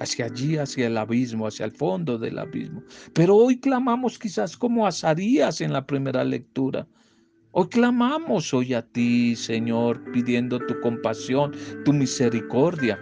hacia 0.00 0.26
allí, 0.26 0.56
hacia 0.56 0.86
el 0.86 0.96
abismo, 0.96 1.46
hacia 1.46 1.66
el 1.66 1.72
fondo 1.72 2.18
del 2.18 2.38
abismo. 2.38 2.82
Pero 3.14 3.36
hoy 3.36 3.58
clamamos 3.58 4.18
quizás 4.18 4.56
como 4.56 4.86
Azarías 4.86 5.60
en 5.60 5.72
la 5.72 5.86
primera 5.86 6.24
lectura. 6.24 6.86
Hoy 7.52 7.68
clamamos 7.68 8.52
hoy 8.52 8.74
a 8.74 8.82
ti, 8.82 9.34
Señor, 9.34 10.02
pidiendo 10.12 10.58
tu 10.58 10.78
compasión, 10.80 11.52
tu 11.84 11.92
misericordia 11.92 12.98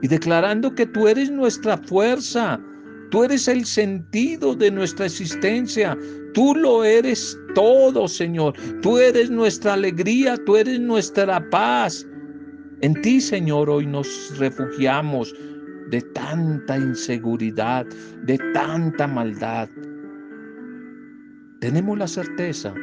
y 0.00 0.08
declarando 0.08 0.74
que 0.74 0.86
tú 0.86 1.08
eres 1.08 1.30
nuestra 1.30 1.76
fuerza, 1.76 2.58
tú 3.10 3.24
eres 3.24 3.48
el 3.48 3.66
sentido 3.66 4.54
de 4.54 4.70
nuestra 4.70 5.06
existencia, 5.06 5.98
tú 6.32 6.54
lo 6.54 6.84
eres 6.84 7.38
todo, 7.54 8.08
Señor, 8.08 8.54
tú 8.80 8.98
eres 8.98 9.28
nuestra 9.28 9.74
alegría, 9.74 10.36
tú 10.46 10.56
eres 10.56 10.80
nuestra 10.80 11.46
paz. 11.50 12.06
En 12.80 12.94
ti, 13.02 13.20
Señor, 13.20 13.68
hoy 13.68 13.86
nos 13.86 14.38
refugiamos 14.38 15.34
de 15.90 16.02
tanta 16.02 16.76
inseguridad, 16.76 17.86
de 18.24 18.38
tanta 18.52 19.06
maldad. 19.06 19.68
Tenemos 21.60 21.98
la 21.98 22.06
certeza 22.06 22.74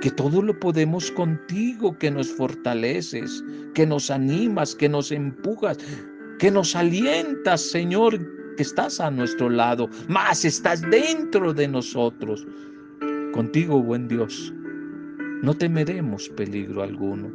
que 0.00 0.10
todo 0.10 0.42
lo 0.42 0.58
podemos 0.58 1.10
contigo, 1.12 1.96
que 1.98 2.10
nos 2.10 2.32
fortaleces, 2.32 3.42
que 3.74 3.86
nos 3.86 4.10
animas, 4.10 4.74
que 4.74 4.88
nos 4.88 5.10
empujas, 5.10 5.78
que 6.38 6.50
nos 6.50 6.76
alientas, 6.76 7.60
Señor, 7.60 8.18
que 8.56 8.62
estás 8.62 9.00
a 9.00 9.10
nuestro 9.10 9.50
lado, 9.50 9.88
más 10.08 10.44
estás 10.44 10.82
dentro 10.82 11.52
de 11.52 11.68
nosotros. 11.68 12.46
Contigo, 13.32 13.82
buen 13.82 14.08
Dios, 14.08 14.52
no 15.42 15.54
temeremos 15.54 16.28
peligro 16.30 16.82
alguno, 16.82 17.30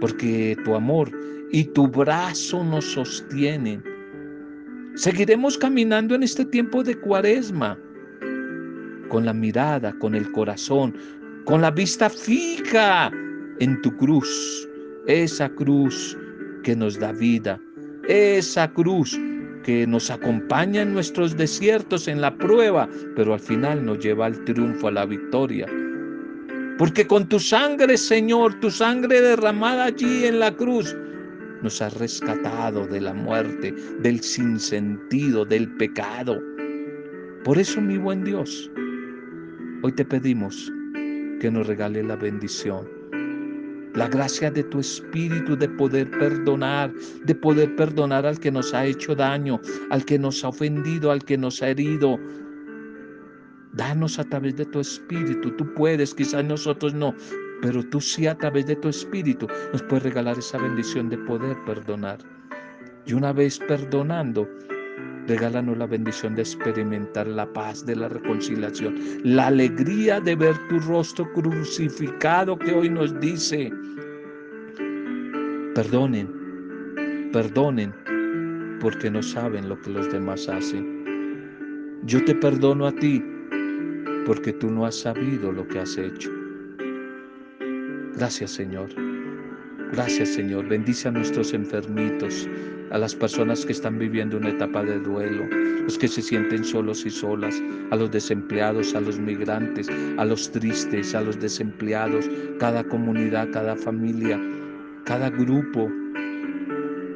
porque 0.00 0.56
tu 0.64 0.74
amor 0.74 1.10
y 1.50 1.64
tu 1.64 1.88
brazo 1.88 2.62
nos 2.64 2.84
sostienen. 2.84 3.82
Seguiremos 4.94 5.56
caminando 5.56 6.14
en 6.14 6.22
este 6.22 6.44
tiempo 6.44 6.82
de 6.82 6.98
cuaresma 6.98 7.78
con 9.08 9.24
la 9.24 9.32
mirada, 9.32 9.92
con 9.98 10.14
el 10.14 10.30
corazón, 10.32 10.96
con 11.44 11.62
la 11.62 11.70
vista 11.70 12.10
fija 12.10 13.10
en 13.60 13.80
tu 13.82 13.96
cruz, 13.96 14.68
esa 15.06 15.48
cruz 15.50 16.16
que 16.62 16.76
nos 16.76 16.98
da 16.98 17.12
vida, 17.12 17.60
esa 18.08 18.70
cruz 18.72 19.18
que 19.62 19.86
nos 19.86 20.10
acompaña 20.10 20.82
en 20.82 20.94
nuestros 20.94 21.36
desiertos, 21.36 22.08
en 22.08 22.20
la 22.20 22.34
prueba, 22.36 22.88
pero 23.16 23.34
al 23.34 23.40
final 23.40 23.84
nos 23.84 23.98
lleva 23.98 24.26
al 24.26 24.44
triunfo, 24.44 24.88
a 24.88 24.92
la 24.92 25.06
victoria. 25.06 25.66
Porque 26.78 27.06
con 27.06 27.28
tu 27.28 27.40
sangre, 27.40 27.96
Señor, 27.96 28.58
tu 28.60 28.70
sangre 28.70 29.20
derramada 29.20 29.86
allí 29.86 30.26
en 30.26 30.38
la 30.38 30.54
cruz, 30.54 30.96
nos 31.62 31.80
has 31.82 31.96
rescatado 31.98 32.86
de 32.86 33.00
la 33.00 33.14
muerte, 33.14 33.72
del 34.00 34.20
sinsentido, 34.20 35.44
del 35.44 35.68
pecado. 35.76 36.40
Por 37.44 37.58
eso, 37.58 37.80
mi 37.80 37.98
buen 37.98 38.24
Dios, 38.24 38.70
Hoy 39.80 39.92
te 39.92 40.04
pedimos 40.04 40.72
que 41.40 41.52
nos 41.52 41.68
regale 41.68 42.02
la 42.02 42.16
bendición, 42.16 42.88
la 43.94 44.08
gracia 44.08 44.50
de 44.50 44.64
tu 44.64 44.80
Espíritu 44.80 45.56
de 45.56 45.68
poder 45.68 46.10
perdonar, 46.10 46.92
de 47.24 47.34
poder 47.36 47.76
perdonar 47.76 48.26
al 48.26 48.40
que 48.40 48.50
nos 48.50 48.74
ha 48.74 48.84
hecho 48.84 49.14
daño, 49.14 49.60
al 49.90 50.04
que 50.04 50.18
nos 50.18 50.42
ha 50.42 50.48
ofendido, 50.48 51.12
al 51.12 51.24
que 51.24 51.38
nos 51.38 51.62
ha 51.62 51.68
herido. 51.68 52.18
Danos 53.72 54.18
a 54.18 54.24
través 54.24 54.56
de 54.56 54.66
tu 54.66 54.80
Espíritu, 54.80 55.52
tú 55.52 55.72
puedes, 55.74 56.12
quizás 56.12 56.44
nosotros 56.44 56.92
no, 56.92 57.14
pero 57.62 57.82
tú 57.84 58.00
sí 58.00 58.26
a 58.26 58.36
través 58.36 58.66
de 58.66 58.76
tu 58.76 58.88
Espíritu 58.88 59.46
nos 59.72 59.82
puedes 59.84 60.04
regalar 60.04 60.38
esa 60.38 60.58
bendición 60.58 61.08
de 61.08 61.18
poder 61.18 61.56
perdonar. 61.64 62.18
Y 63.06 63.14
una 63.14 63.32
vez 63.32 63.58
perdonando, 63.58 64.48
Regálanos 65.28 65.76
la 65.76 65.86
bendición 65.86 66.34
de 66.34 66.40
experimentar 66.40 67.26
la 67.26 67.46
paz 67.52 67.84
de 67.84 67.94
la 67.94 68.08
reconciliación, 68.08 68.96
la 69.24 69.48
alegría 69.48 70.20
de 70.20 70.34
ver 70.34 70.56
tu 70.68 70.78
rostro 70.80 71.30
crucificado 71.34 72.58
que 72.58 72.72
hoy 72.72 72.88
nos 72.88 73.20
dice, 73.20 73.70
perdonen, 75.74 77.30
perdonen, 77.30 77.92
porque 78.80 79.10
no 79.10 79.22
saben 79.22 79.68
lo 79.68 79.78
que 79.82 79.90
los 79.90 80.10
demás 80.10 80.48
hacen. 80.48 81.04
Yo 82.04 82.24
te 82.24 82.34
perdono 82.34 82.86
a 82.86 82.92
ti, 82.92 83.22
porque 84.24 84.54
tú 84.54 84.70
no 84.70 84.86
has 84.86 84.94
sabido 84.94 85.52
lo 85.52 85.68
que 85.68 85.80
has 85.80 85.98
hecho. 85.98 86.37
Gracias 88.18 88.50
Señor. 88.50 88.88
Gracias 89.92 90.30
Señor. 90.30 90.66
Bendice 90.68 91.06
a 91.06 91.12
nuestros 91.12 91.54
enfermitos 91.54 92.48
a 92.90 92.98
las 92.98 93.14
personas 93.14 93.64
que 93.64 93.70
están 93.70 93.96
viviendo 93.96 94.38
una 94.38 94.48
etapa 94.48 94.82
de 94.82 94.98
duelo, 94.98 95.46
los 95.84 95.96
que 95.96 96.08
se 96.08 96.20
sienten 96.20 96.64
solos 96.64 97.06
y 97.06 97.10
solas, 97.10 97.54
a 97.92 97.96
los 97.96 98.10
desempleados, 98.10 98.96
a 98.96 99.00
los 99.00 99.20
migrantes, 99.20 99.88
a 100.16 100.24
los 100.24 100.50
tristes, 100.50 101.14
a 101.14 101.20
los 101.20 101.38
desempleados, 101.38 102.28
cada 102.58 102.82
comunidad, 102.82 103.50
cada 103.52 103.76
familia, 103.76 104.40
cada 105.04 105.30
grupo, 105.30 105.88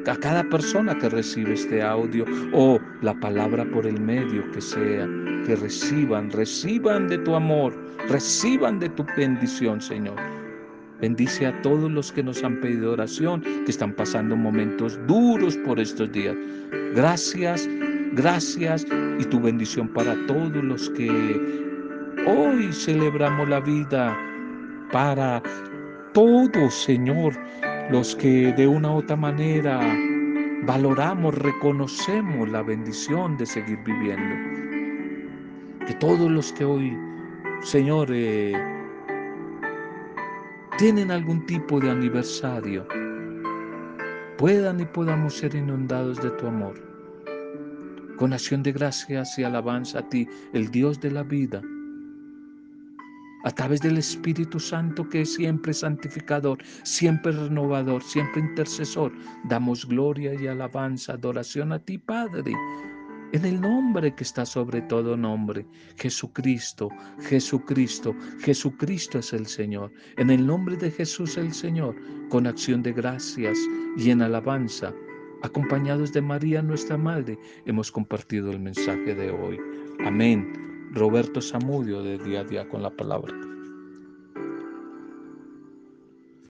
a 0.07 0.17
cada 0.17 0.45
persona 0.45 0.97
que 0.97 1.09
recibe 1.09 1.55
este 1.55 1.83
audio 1.83 2.25
o 2.53 2.79
la 3.01 3.19
palabra 3.19 3.65
por 3.65 3.89
el 3.89 4.01
medio 4.01 4.49
que 4.53 4.61
sea, 4.61 5.09
que 5.47 5.57
reciban, 5.57 6.31
reciban 6.31 7.09
de 7.09 7.19
tu 7.19 7.35
amor, 7.35 7.75
reciban 8.09 8.79
de 8.79 8.89
tu 8.91 9.05
bendición, 9.17 9.81
Señor. 9.81 10.42
Bendice 11.03 11.47
a 11.47 11.63
todos 11.63 11.91
los 11.91 12.13
que 12.13 12.23
nos 12.23 12.45
han 12.45 12.61
pedido 12.61 12.93
oración, 12.93 13.43
que 13.43 13.73
están 13.73 13.93
pasando 13.93 14.37
momentos 14.37 14.97
duros 15.09 15.57
por 15.57 15.81
estos 15.81 16.13
días. 16.13 16.37
Gracias, 16.95 17.69
gracias 18.13 18.87
y 19.19 19.25
tu 19.25 19.41
bendición 19.41 19.89
para 19.89 20.15
todos 20.29 20.63
los 20.63 20.89
que 20.91 21.11
hoy 22.25 22.73
celebramos 22.73 23.49
la 23.49 23.59
vida, 23.59 24.17
para 24.93 25.43
todos, 26.15 26.73
Señor, 26.73 27.35
los 27.91 28.15
que 28.15 28.53
de 28.53 28.69
una 28.69 28.93
u 28.93 28.99
otra 28.99 29.17
manera 29.17 29.81
valoramos, 30.67 31.35
reconocemos 31.35 32.49
la 32.49 32.63
bendición 32.63 33.37
de 33.39 33.47
seguir 33.47 33.79
viviendo. 33.85 34.37
Que 35.85 35.95
todos 35.95 36.31
los 36.31 36.53
que 36.53 36.65
hoy, 36.65 36.97
Señor, 37.63 38.07
eh, 38.13 38.53
tienen 40.83 41.13
algún 41.13 41.47
tipo 41.47 41.79
de 41.79 41.89
aniversario, 41.89 42.85
puedan 44.37 44.81
y 44.81 44.85
podamos 44.85 45.35
ser 45.35 45.55
inundados 45.55 46.21
de 46.21 46.29
tu 46.31 46.49
amor. 46.49 46.75
Con 48.17 48.33
acción 48.33 48.65
de 48.65 48.73
gracias 48.73 49.39
y 49.39 49.45
alabanza 49.45 50.01
a 50.01 50.09
ti, 50.09 50.27
el 50.53 50.73
Dios 50.73 50.99
de 50.99 51.13
la 51.13 51.23
vida, 51.23 51.63
a 53.45 53.51
través 53.53 53.81
del 53.81 53.99
Espíritu 53.99 54.59
Santo 54.59 55.09
que 55.09 55.21
es 55.21 55.35
siempre 55.35 55.73
santificador, 55.73 56.59
siempre 56.83 57.31
renovador, 57.31 58.03
siempre 58.03 58.41
intercesor, 58.41 59.13
damos 59.45 59.87
gloria 59.87 60.35
y 60.35 60.49
alabanza, 60.49 61.13
adoración 61.13 61.71
a 61.71 61.79
ti, 61.79 61.97
Padre 61.97 62.55
en 63.33 63.45
el 63.47 63.61
nombre 63.61 64.15
que 64.15 64.25
está 64.25 64.45
sobre 64.45 64.83
todo 64.83 65.17
nombre, 65.17 65.67
Jesucristo, 65.97 66.91
Jesucristo, 67.21 68.15
Jesucristo 68.41 69.19
es 69.19 69.33
el 69.33 69.47
Señor. 69.47 69.91
En 70.19 70.31
el 70.31 70.47
nombre 70.47 70.77
de 70.77 70.91
Jesús 70.91 71.37
el 71.37 71.53
Señor, 71.53 71.97
con 72.29 72.47
acción 72.47 72.83
de 72.83 72.93
gracias 72.93 73.59
y 73.97 74.11
en 74.11 74.23
alabanza, 74.23 74.93
acompañados 75.43 76.13
de 76.13 76.21
María 76.21 76.63
nuestra 76.63 76.97
Madre, 76.97 77.39
hemos 77.65 77.91
compartido 77.91 78.51
el 78.51 78.61
mensaje 78.61 79.15
de 79.15 79.31
hoy. 79.31 79.59
Amén. 80.05 80.91
Roberto 80.93 81.41
Samudio 81.41 82.03
de 82.03 82.19
día 82.19 82.41
a 82.41 82.45
día 82.45 82.69
con 82.69 82.83
la 82.83 82.91
palabra. 82.91 83.42